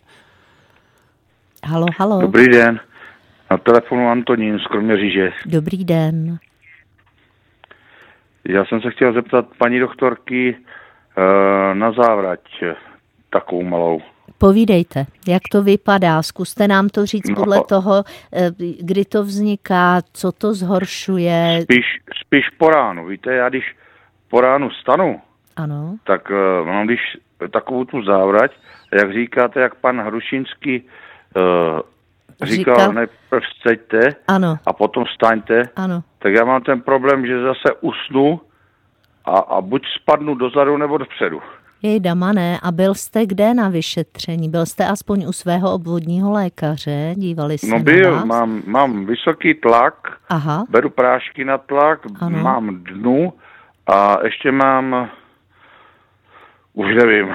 Halo, 1.66 1.86
halo. 1.98 2.22
Dobrý 2.22 2.48
den. 2.48 2.80
Na 3.52 3.58
telefonu 3.58 4.10
Antonín 4.10 4.60
z 4.60 4.68
Kroměříže. 4.68 5.32
Dobrý 5.46 5.86
den. 5.86 6.38
Já 8.46 8.66
jsem 8.66 8.82
se 8.82 8.92
chtěl 8.92 9.14
zeptat 9.14 9.46
paní 9.58 9.80
doktorky 9.80 10.58
eh, 10.58 11.76
na 11.76 11.92
závrať 11.92 12.40
takovou 13.30 13.64
malou. 13.64 14.02
Povídejte, 14.38 15.06
jak 15.28 15.42
to 15.52 15.64
vypadá, 15.64 16.22
zkuste 16.24 16.68
nám 16.68 16.90
to 16.90 17.06
říct 17.06 17.30
No. 17.30 17.36
podle 17.36 17.64
toho, 17.64 18.04
eh, 18.34 18.50
kdy 18.82 19.06
to 19.06 19.24
vzniká, 19.24 20.02
co 20.14 20.32
to 20.32 20.54
zhoršuje. 20.54 21.60
Spíš, 21.64 21.86
spíš 22.26 22.50
po 22.58 22.70
ránu. 22.70 23.06
Víte, 23.06 23.34
já 23.34 23.50
když 23.50 23.76
po 24.30 24.42
ránu 24.42 24.70
stanu, 24.72 25.22
Ano, 25.56 25.96
tak 26.04 26.30
uh, 26.30 26.68
mám 26.68 26.86
když 26.86 27.00
takovou 27.52 27.86
tu 27.86 28.04
závrať, 28.04 28.52
jak 28.94 29.14
říkáte, 29.14 29.60
jak 29.60 29.76
pan 29.76 30.02
Hrušinský 30.02 30.82
uh, 30.84 31.80
říkal, 32.44 32.76
Říkal- 32.76 32.94
nejprv 32.94 33.44
vsteďte 33.58 34.00
ano, 34.28 34.58
a 34.66 34.74
potom 34.74 35.06
staňte, 35.16 35.64
ano. 35.76 36.04
tak 36.20 36.34
já 36.34 36.46
mám 36.46 36.62
ten 36.62 36.82
problém, 36.82 37.26
že 37.28 37.42
zase 37.42 37.74
usnu 37.82 38.42
a, 39.26 39.38
a 39.38 39.62
buď 39.62 39.82
spadnu 40.02 40.36
dozadu 40.36 40.78
nebo 40.78 40.98
dopředu. 40.98 41.42
Jej 41.82 42.00
damané, 42.00 42.60
a 42.64 42.72
byl 42.72 42.96
jste 42.96 43.26
kde 43.26 43.54
na 43.54 43.70
vyšetření? 43.70 44.50
Byl 44.50 44.66
jste 44.66 44.88
aspoň 44.88 45.26
u 45.28 45.32
svého 45.32 45.74
obvodního 45.74 46.32
lékaře? 46.32 47.14
Dívali 47.16 47.58
se 47.58 47.68
No 47.68 47.78
na 47.78 47.84
byl, 47.84 48.12
vás? 48.16 48.26
mám, 48.26 48.62
mám 48.66 49.06
vysoký 49.06 49.54
tlak, 49.54 49.94
Aha. 50.30 50.66
beru 50.70 50.90
prášky 50.90 51.46
na 51.46 51.58
tlak, 51.58 52.00
Ano. 52.22 52.40
mám 52.40 52.76
dnu 52.84 53.34
a 53.88 54.18
ještě 54.24 54.52
mám, 54.52 55.10
už 56.74 56.96
nevím, 56.96 57.28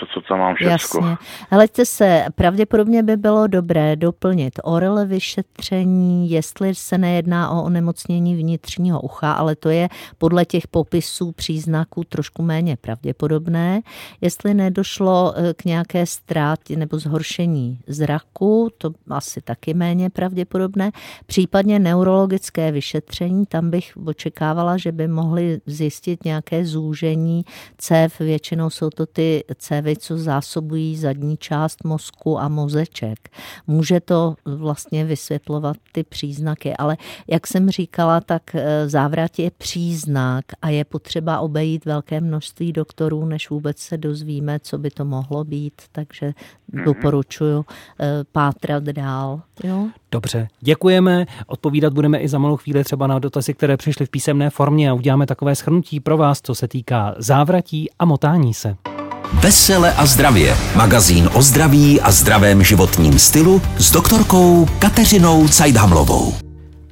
co, 0.00 0.06
co 0.14 0.20
tam 0.28 0.38
mám 0.38 0.54
všecko. 0.54 0.98
Jasně. 0.98 1.16
Hleďte 1.50 1.84
se, 1.84 2.24
pravděpodobně 2.34 3.02
by 3.02 3.16
bylo 3.16 3.46
dobré 3.46 3.96
doplnit 3.96 4.60
orel 4.64 5.06
vyšetření, 5.06 6.30
jestli 6.30 6.74
se 6.74 6.98
nejedná 6.98 7.50
o 7.50 7.62
onemocnění 7.62 8.36
vnitřního 8.36 9.00
ucha, 9.00 9.32
ale 9.32 9.56
to 9.56 9.68
je 9.68 9.88
podle 10.18 10.44
těch 10.44 10.66
popisů 10.66 11.32
příznaků 11.32 12.04
trošku 12.04 12.42
méně 12.42 12.76
pravděpodobné. 12.76 13.80
Jestli 14.20 14.54
nedošlo 14.54 15.34
eh, 15.36 15.54
k 15.54 15.64
nějaké 15.64 16.06
ztrátě 16.06 16.76
nebo 16.76 16.98
zhoršení 16.98 17.78
zraku, 17.86 18.68
to 18.78 18.90
asi 19.10 19.40
taky 19.40 19.74
méně 19.74 20.10
pravděpodobné. 20.10 20.90
Případně 21.26 21.78
neurologické 21.78 22.72
vyšetření, 22.72 23.46
tam 23.46 23.70
bych 23.70 23.92
očekávala, 24.06 24.76
že 24.76 24.92
by 24.92 25.08
mohli 25.08 25.60
zjistit 25.66 26.24
nějaké 26.24 26.64
zúžení 26.64 27.44
cév, 27.78 28.18
většinou 28.20 28.70
jsou 28.70 28.90
to 28.90 29.06
ty 29.06 29.44
cévy, 29.54 29.77
co 29.96 30.18
zásobují 30.18 30.96
zadní 30.96 31.36
část 31.36 31.84
mozku 31.84 32.38
a 32.38 32.48
mozeček. 32.48 33.28
Může 33.66 34.00
to 34.00 34.34
vlastně 34.44 35.04
vysvětlovat 35.04 35.76
ty 35.92 36.04
příznaky, 36.04 36.76
ale 36.76 36.96
jak 37.28 37.46
jsem 37.46 37.70
říkala, 37.70 38.20
tak 38.20 38.54
eh, 38.54 38.88
závrat 38.88 39.38
je 39.38 39.50
příznak 39.50 40.44
a 40.62 40.68
je 40.68 40.84
potřeba 40.84 41.40
obejít 41.40 41.84
velké 41.84 42.20
množství 42.20 42.72
doktorů, 42.72 43.24
než 43.24 43.50
vůbec 43.50 43.78
se 43.78 43.98
dozvíme, 43.98 44.58
co 44.60 44.78
by 44.78 44.90
to 44.90 45.04
mohlo 45.04 45.44
být, 45.44 45.82
takže 45.92 46.32
doporučuji 46.68 47.64
eh, 48.00 48.24
pátrat 48.32 48.82
dál. 48.82 49.40
Jo? 49.64 49.88
Dobře, 50.12 50.48
děkujeme. 50.60 51.26
Odpovídat 51.46 51.92
budeme 51.92 52.18
i 52.18 52.28
za 52.28 52.38
malou 52.38 52.56
chvíli 52.56 52.84
třeba 52.84 53.06
na 53.06 53.18
dotazy, 53.18 53.54
které 53.54 53.76
přišly 53.76 54.06
v 54.06 54.10
písemné 54.10 54.50
formě 54.50 54.90
a 54.90 54.94
uděláme 54.94 55.26
takové 55.26 55.54
shrnutí 55.54 56.00
pro 56.00 56.16
vás, 56.16 56.40
co 56.42 56.54
se 56.54 56.68
týká 56.68 57.14
závratí 57.18 57.90
a 57.98 58.04
motání 58.04 58.54
se. 58.54 58.97
Vesele 59.32 59.94
a 59.94 60.06
zdravě. 60.06 60.56
Magazín 60.76 61.30
o 61.34 61.42
zdraví 61.42 62.00
a 62.00 62.10
zdravém 62.10 62.64
životním 62.64 63.18
stylu 63.18 63.62
s 63.78 63.90
doktorkou 63.90 64.66
Kateřinou 64.78 65.48
Cajdhamlovou. 65.48 66.34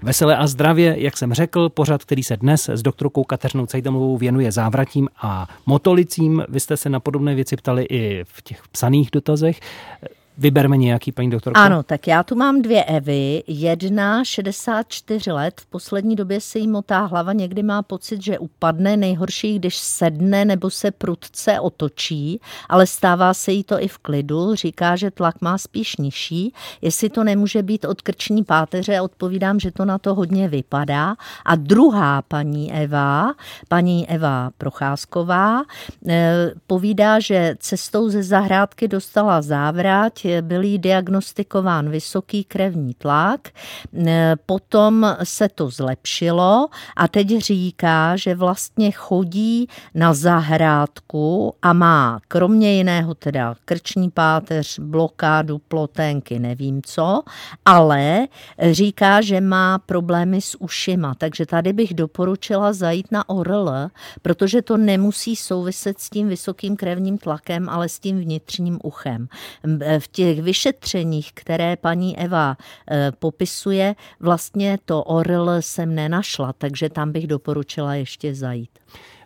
Vesele 0.03 0.37
a 0.37 0.47
zdravě, 0.47 0.95
jak 0.99 1.17
jsem 1.17 1.33
řekl, 1.33 1.69
pořad, 1.69 2.05
který 2.05 2.23
se 2.23 2.37
dnes 2.37 2.69
s 2.69 2.83
doktorkou 2.83 3.25
Kateřinou 3.25 3.67
Cajdamovou 3.67 4.17
věnuje 4.17 4.53
závratím 4.53 5.09
a 5.23 5.49
motolicím. 5.67 6.45
Vy 6.49 6.61
jste 6.61 6.77
se 6.77 6.89
na 6.89 7.01
podobné 7.01 7.35
věci 7.35 7.57
ptali 7.57 7.85
i 7.91 8.25
v 8.25 8.43
těch 8.43 8.63
psaných 8.73 9.09
dotazech. 9.13 9.61
Vyberme 10.39 10.77
nějaký, 10.77 11.13
paní 11.13 11.31
doktorko. 11.31 11.61
Ano, 11.61 11.83
tak 11.83 12.07
já 12.07 12.23
tu 12.23 12.35
mám 12.35 12.63
dvě 12.63 12.85
Evy. 12.85 13.43
Jedna 13.47 14.25
64 14.25 15.33
let, 15.33 15.61
v 15.61 15.67
poslední 15.67 16.17
době 16.17 16.41
se 16.41 16.59
jí 16.59 16.69
motá 16.69 17.01
hlava, 17.01 17.33
někdy 17.33 17.63
má 17.63 17.83
pocit, 17.83 18.23
že 18.23 18.39
upadne, 18.39 18.97
nejhorší, 18.97 19.59
když 19.59 19.77
sedne 19.77 20.45
nebo 20.45 20.71
se 20.71 20.91
prudce 20.91 21.61
otočí, 21.61 22.41
ale 22.69 22.87
stává 22.87 23.35
se 23.35 23.53
jí 23.53 23.65
to 23.65 23.83
i 23.83 23.89
v 23.89 23.99
klidu, 23.99 24.55
říká, 24.55 24.97
že 24.97 25.11
tlak 25.11 25.41
má 25.41 25.59
spíš 25.59 25.97
nižší. 25.97 26.55
Jestli 26.83 27.09
to 27.11 27.25
nemůže 27.25 27.63
být 27.63 27.85
od 27.85 28.03
krční 28.03 28.45
páteře, 28.45 29.01
odpovídám, 29.01 29.61
že 29.61 29.71
to 29.71 29.85
na 29.85 29.99
to 29.99 30.15
hodně 30.15 30.49
vypadá. 30.49 31.15
A 31.45 31.57
druhá 31.57 32.23
paní 32.23 32.73
Eva, 32.73 33.35
paní 33.69 34.11
Eva 34.11 34.51
Procházková, 34.59 35.63
eh, 36.09 36.51
povídá, 36.67 37.21
že 37.21 37.57
cestou 37.59 38.09
ze 38.09 38.23
zahrádky 38.23 38.89
dostala 38.89 39.43
závrať, 39.43 40.26
byl 40.43 40.63
jí 40.63 40.79
diagnostikován 40.79 41.91
vysoký 41.91 42.45
krevní 42.45 42.95
tlak, 42.95 43.49
potom 44.47 45.17
se 45.23 45.49
to 45.49 45.71
zlepšilo 45.71 46.69
a 46.97 47.09
teď 47.09 47.39
říká, 47.39 48.17
že 48.17 48.35
vlastně 48.35 48.91
chodí 48.91 49.69
na 49.95 50.15
zahrádku 50.15 51.55
a 51.63 51.73
má 51.73 52.21
kromě 52.29 52.75
jiného 52.75 53.15
teda 53.15 53.55
krční 53.65 54.11
páteř, 54.11 54.79
blokádu, 54.79 55.59
ploténky, 55.59 56.39
nevím 56.39 56.83
co, 56.83 57.23
ale 57.65 58.27
říká, 58.71 59.21
že 59.21 59.41
má 59.41 59.79
problémy 59.79 60.41
s 60.41 60.61
ušima, 60.61 61.15
takže 61.15 61.47
tady 61.47 61.73
bych 61.73 61.95
doporučila 61.95 62.73
zajít 62.73 63.13
na 63.13 63.29
ORL, 63.29 63.71
protože 64.23 64.63
to 64.63 64.77
nemusí 64.77 65.37
souviset 65.37 65.99
s 65.99 66.11
tím 66.11 66.29
vysokým 66.29 66.77
krevním 66.77 67.19
tlakem, 67.19 67.69
ale 67.69 67.89
s 67.89 67.99
tím 67.99 68.21
vnitřním 68.21 68.79
uchem. 68.83 69.29
V 69.99 70.09
těch 70.17 70.43
vyšetřeních, 70.43 71.33
které 71.35 71.77
paní 71.77 72.19
Eva 72.19 72.57
eh, 72.91 73.13
popisuje, 73.19 73.95
vlastně 74.21 74.79
to 74.85 75.03
ORL 75.03 75.51
jsem 75.61 75.95
nenašla, 75.95 76.53
takže 76.53 76.89
tam 76.89 77.13
bych 77.13 77.27
doporučila 77.27 77.95
ještě 77.95 78.35
zajít. 78.35 78.71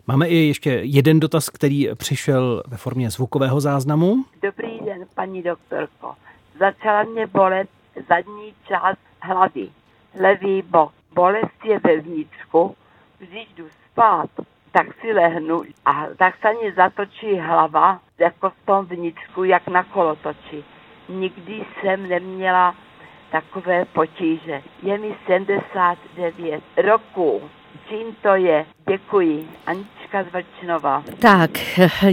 Máme 0.07 0.27
i 0.27 0.35
ještě 0.35 0.69
jeden 0.83 1.19
dotaz, 1.19 1.49
který 1.49 1.89
přišel 1.95 2.63
ve 2.67 2.77
formě 2.77 3.09
zvukového 3.09 3.61
záznamu. 3.61 4.25
Dobrý 4.41 4.79
den, 4.85 5.05
paní 5.15 5.41
doktorko. 5.41 6.15
Začala 6.59 7.03
mě 7.03 7.27
bolet 7.27 7.69
zadní 8.09 8.53
část 8.67 8.99
hlavy, 9.21 9.69
levý 10.19 10.61
bok. 10.61 10.91
Bolest 11.13 11.65
je 11.65 11.79
ve 11.79 11.97
vnitřku, 11.97 12.75
když 13.19 13.47
jdu 13.55 13.65
spát, 13.91 14.29
tak 14.71 14.87
si 15.01 15.13
lehnu 15.13 15.63
a 15.85 16.07
tak 16.17 16.35
se 16.41 16.47
mi 16.53 16.73
zatočí 16.75 17.39
hlava, 17.39 17.99
jako 18.17 18.49
v 18.49 18.65
tom 18.65 18.85
vnitřku, 18.85 19.43
jak 19.43 19.67
na 19.67 19.83
kolotoči. 19.83 20.63
Nikdy 21.11 21.65
jsem 21.81 22.09
neměla 22.09 22.75
takové 23.31 23.85
potíže. 23.85 24.61
Je 24.83 24.97
mi 24.97 25.15
79 25.27 26.63
roků. 26.77 27.41
Čím 27.89 28.15
to 28.21 28.35
je? 28.35 28.65
Děkuji. 28.89 29.49
Anička 29.65 30.23
z 30.23 30.27
Vlčnova. 30.31 31.03
Tak, 31.19 31.51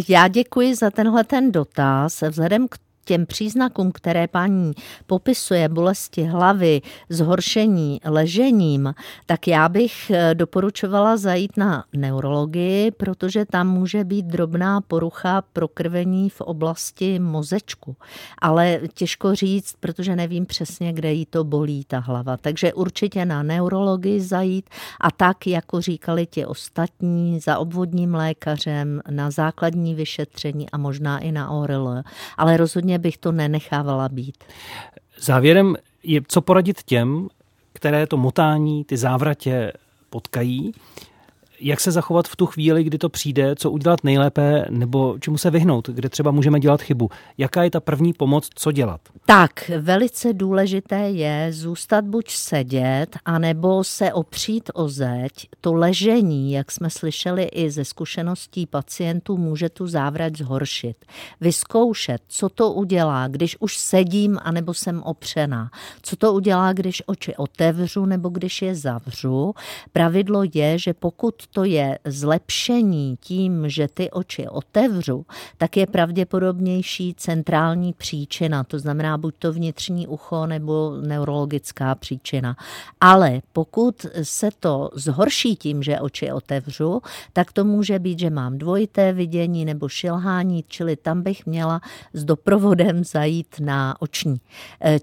já 0.09 0.29
děkuji 0.29 0.75
za 0.75 0.91
tenhle 0.91 1.25
ten 1.25 1.53
dotaz. 1.53 2.23
Vzhledem 2.23 2.69
k 2.69 2.88
těm 3.09 3.27
příznakům, 3.27 3.93
které 3.93 4.29
paní 4.29 4.73
popisuje, 5.07 5.69
bolesti 5.69 6.23
hlavy, 6.23 6.81
zhoršení 7.09 8.01
ležením, 8.05 8.95
tak 9.27 9.49
já 9.49 9.69
bych 9.69 10.11
eh, 10.11 10.35
doporučovala 10.35 11.17
zajít 11.17 11.57
na 11.57 11.85
neurologii, 11.97 12.91
protože 12.91 13.45
tam 13.45 13.69
může 13.69 14.05
být 14.05 14.27
drobná 14.27 14.81
porucha 14.81 15.43
prokrvení 15.53 16.31
v 16.31 16.41
oblasti 16.41 17.19
mozečku. 17.19 17.97
Ale 18.39 18.81
těžko 18.95 19.35
říct, 19.35 19.75
protože 19.81 20.17
nevím 20.17 20.47
přesně, 20.47 20.93
kde 20.93 21.13
jí 21.13 21.27
to 21.27 21.45
bolí 21.45 21.85
ta 21.85 21.99
hlava. 21.99 22.37
Takže 22.37 22.73
určitě 22.73 23.25
na 23.25 23.43
neurologii 23.43 24.21
zajít 24.21 24.71
a 25.01 25.11
tak, 25.11 25.47
jako 25.47 25.81
říkali 25.81 26.27
ti 26.27 26.47
ostatní, 26.47 27.41
za 27.41 27.59
obvodním 27.59 28.15
lékařem, 28.15 29.01
na 29.11 29.31
základní 29.31 29.95
vyšetření 29.95 30.71
a 30.71 30.79
možná 30.79 31.19
i 31.19 31.33
na 31.33 31.51
ORL. 31.51 32.03
Ale 32.37 32.57
rozhodně 32.57 32.98
bych 32.99 33.19
to 33.19 33.33
nenechávala 33.33 34.09
být. 34.09 34.45
Závěrem 35.19 35.77
je, 36.03 36.21
co 36.29 36.41
poradit 36.41 36.83
těm, 36.83 37.29
které 37.73 38.07
to 38.07 38.17
motání, 38.17 38.85
ty 38.85 38.97
závratě 38.97 39.73
potkají, 40.11 40.73
jak 41.61 41.81
se 41.81 41.91
zachovat 41.93 42.29
v 42.29 42.37
tu 42.37 42.47
chvíli, 42.47 42.85
kdy 42.85 42.99
to 42.99 43.09
přijde, 43.09 43.57
co 43.57 43.71
udělat 43.71 44.05
nejlépe, 44.05 44.65
nebo 44.71 45.19
čemu 45.21 45.39
se 45.39 45.51
vyhnout, 45.51 45.89
kde 45.89 46.09
třeba 46.09 46.31
můžeme 46.31 46.61
dělat 46.61 46.83
chybu. 46.83 47.11
Jaká 47.39 47.63
je 47.63 47.71
ta 47.71 47.81
první 47.81 48.13
pomoc, 48.13 48.49
co 48.55 48.73
dělat? 48.73 49.01
Tak, 49.27 49.71
velice 49.79 50.33
důležité 50.33 51.11
je 51.11 51.49
zůstat 51.53 52.05
buď 52.05 52.31
sedět, 52.31 53.17
anebo 53.25 53.85
se 53.85 54.13
opřít 54.13 54.71
o 54.75 54.89
zeď. 54.89 55.33
To 55.61 55.75
ležení, 55.75 56.53
jak 56.53 56.73
jsme 56.73 56.91
slyšeli 56.91 57.45
i 57.45 57.71
ze 57.71 57.85
zkušeností 57.85 58.67
pacientů, 58.67 59.37
může 59.37 59.69
tu 59.69 59.87
závrať 59.87 60.37
zhoršit. 60.37 60.97
Vyzkoušet, 61.41 62.23
co 62.29 62.49
to 62.49 62.73
udělá, 62.73 63.29
když 63.29 63.57
už 63.61 63.79
sedím, 63.79 64.39
anebo 64.43 64.75
jsem 64.75 65.03
opřená. 65.03 65.71
Co 66.03 66.17
to 66.17 66.33
udělá, 66.33 66.73
když 66.73 67.03
oči 67.07 67.37
otevřu, 67.37 68.07
nebo 68.07 68.29
když 68.29 68.63
je 68.63 68.75
zavřu. 68.75 69.55
Pravidlo 69.93 70.43
je, 70.55 70.79
že 70.79 70.95
pokud 70.95 71.35
to 71.51 71.65
je 71.65 71.99
zlepšení 72.05 73.17
tím, 73.21 73.69
že 73.69 73.89
ty 73.89 74.11
oči 74.11 74.49
otevřu, 74.49 75.27
tak 75.57 75.77
je 75.77 75.87
pravděpodobnější 75.87 77.15
centrální 77.15 77.93
příčina, 77.93 78.65
to 78.65 78.79
znamená 78.79 79.19
buď 79.19 79.35
to 79.39 79.53
vnitřní 79.53 80.07
ucho 80.07 80.47
nebo 80.47 80.97
neurologická 81.01 81.95
příčina. 81.95 82.57
Ale 83.01 83.41
pokud 83.53 84.07
se 84.23 84.49
to 84.61 84.91
zhorší 84.95 85.57
tím, 85.57 85.83
že 85.83 86.01
oči 86.01 86.33
otevřu, 86.33 87.01
tak 87.33 87.53
to 87.53 87.65
může 87.65 87.99
být, 87.99 88.19
že 88.19 88.31
mám 88.31 88.59
dvojité 88.59 89.13
vidění 89.13 89.65
nebo 89.65 89.89
šilhání, 89.89 90.65
čili 90.69 90.97
tam 90.97 91.23
bych 91.23 91.47
měla 91.47 91.81
s 92.13 92.25
doprovodem 92.25 93.05
zajít 93.05 93.57
na 93.61 94.03
oční. 94.03 94.41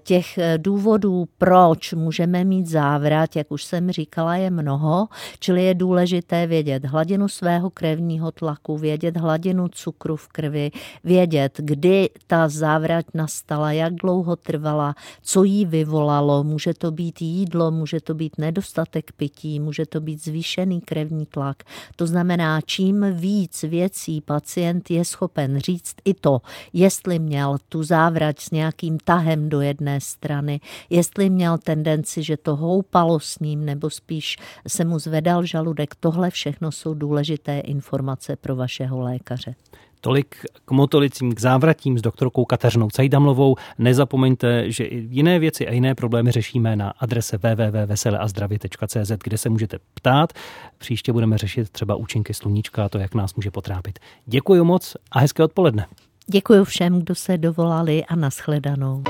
Těch 0.02 0.38
důvodů, 0.56 1.28
proč 1.38 1.92
můžeme 1.92 2.44
mít 2.44 2.66
závrat, 2.66 3.36
jak 3.36 3.50
už 3.50 3.64
jsem 3.64 3.90
říkala, 3.90 4.36
je 4.36 4.50
mnoho, 4.50 5.08
čili 5.38 5.64
je 5.64 5.74
důležité 5.74 6.35
důležité 6.36 6.46
vědět 6.46 6.84
hladinu 6.84 7.28
svého 7.28 7.70
krevního 7.70 8.32
tlaku, 8.32 8.78
vědět 8.78 9.16
hladinu 9.16 9.68
cukru 9.68 10.16
v 10.16 10.28
krvi, 10.28 10.70
vědět, 11.04 11.52
kdy 11.58 12.10
ta 12.26 12.48
závrať 12.48 13.06
nastala, 13.14 13.72
jak 13.72 13.94
dlouho 13.94 14.36
trvala, 14.36 14.94
co 15.22 15.44
jí 15.44 15.66
vyvolalo. 15.66 16.44
Může 16.44 16.74
to 16.74 16.90
být 16.90 17.22
jídlo, 17.22 17.70
může 17.70 18.00
to 18.00 18.14
být 18.14 18.38
nedostatek 18.38 19.12
pití, 19.12 19.60
může 19.60 19.86
to 19.86 20.00
být 20.00 20.24
zvýšený 20.24 20.80
krevní 20.80 21.26
tlak. 21.26 21.62
To 21.96 22.06
znamená, 22.06 22.60
čím 22.60 23.06
víc 23.12 23.62
věcí 23.62 24.20
pacient 24.20 24.90
je 24.90 25.04
schopen 25.04 25.58
říct 25.58 25.96
i 26.04 26.14
to, 26.14 26.40
jestli 26.72 27.18
měl 27.18 27.56
tu 27.68 27.82
závrať 27.82 28.40
s 28.40 28.50
nějakým 28.50 28.98
tahem 28.98 29.48
do 29.48 29.60
jedné 29.60 30.00
strany, 30.00 30.60
jestli 30.90 31.30
měl 31.30 31.58
tendenci, 31.58 32.22
že 32.22 32.36
to 32.36 32.56
houpalo 32.56 33.20
s 33.20 33.38
ním, 33.38 33.64
nebo 33.64 33.90
spíš 33.90 34.36
se 34.68 34.84
mu 34.84 34.98
zvedal 34.98 35.46
žaludek. 35.46 35.94
Tohle 36.26 36.30
všechno 36.30 36.72
jsou 36.72 36.94
důležité 36.94 37.58
informace 37.58 38.36
pro 38.36 38.56
vašeho 38.56 39.00
lékaře. 39.00 39.54
Tolik 40.00 40.36
k 40.64 40.70
motolicím, 40.70 41.34
k 41.34 41.40
závratím 41.40 41.98
s 41.98 42.02
doktorkou 42.02 42.44
Kateřinou 42.44 42.88
Cajdamlovou. 42.90 43.56
Nezapomeňte, 43.78 44.70
že 44.70 44.84
i 44.84 44.96
jiné 45.10 45.38
věci 45.38 45.68
a 45.68 45.72
jiné 45.72 45.94
problémy 45.94 46.32
řešíme 46.32 46.76
na 46.76 46.90
adrese 46.90 47.38
www.veseleazdravě.cz, 47.38 49.12
kde 49.24 49.38
se 49.38 49.48
můžete 49.48 49.78
ptát. 49.94 50.32
Příště 50.78 51.12
budeme 51.12 51.38
řešit 51.38 51.70
třeba 51.70 51.94
účinky 51.94 52.34
sluníčka 52.34 52.84
a 52.84 52.88
to, 52.88 52.98
jak 52.98 53.14
nás 53.14 53.34
může 53.34 53.50
potrápit. 53.50 53.98
Děkuji 54.26 54.64
moc 54.64 54.96
a 55.12 55.20
hezké 55.20 55.44
odpoledne. 55.44 55.86
Děkuji 56.26 56.64
všem, 56.64 57.00
kdo 57.00 57.14
se 57.14 57.38
dovolali 57.38 58.04
a 58.04 58.16
nashledanou. 58.16 59.02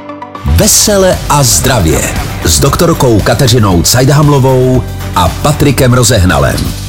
Vesele 0.56 1.18
a 1.30 1.42
zdravě 1.42 2.00
s 2.44 2.60
doktorkou 2.60 3.20
Kateřinou 3.20 3.82
Cajdhamlovou 3.82 4.82
a 5.16 5.28
Patrikem 5.28 5.92
Rozehnalem. 5.92 6.85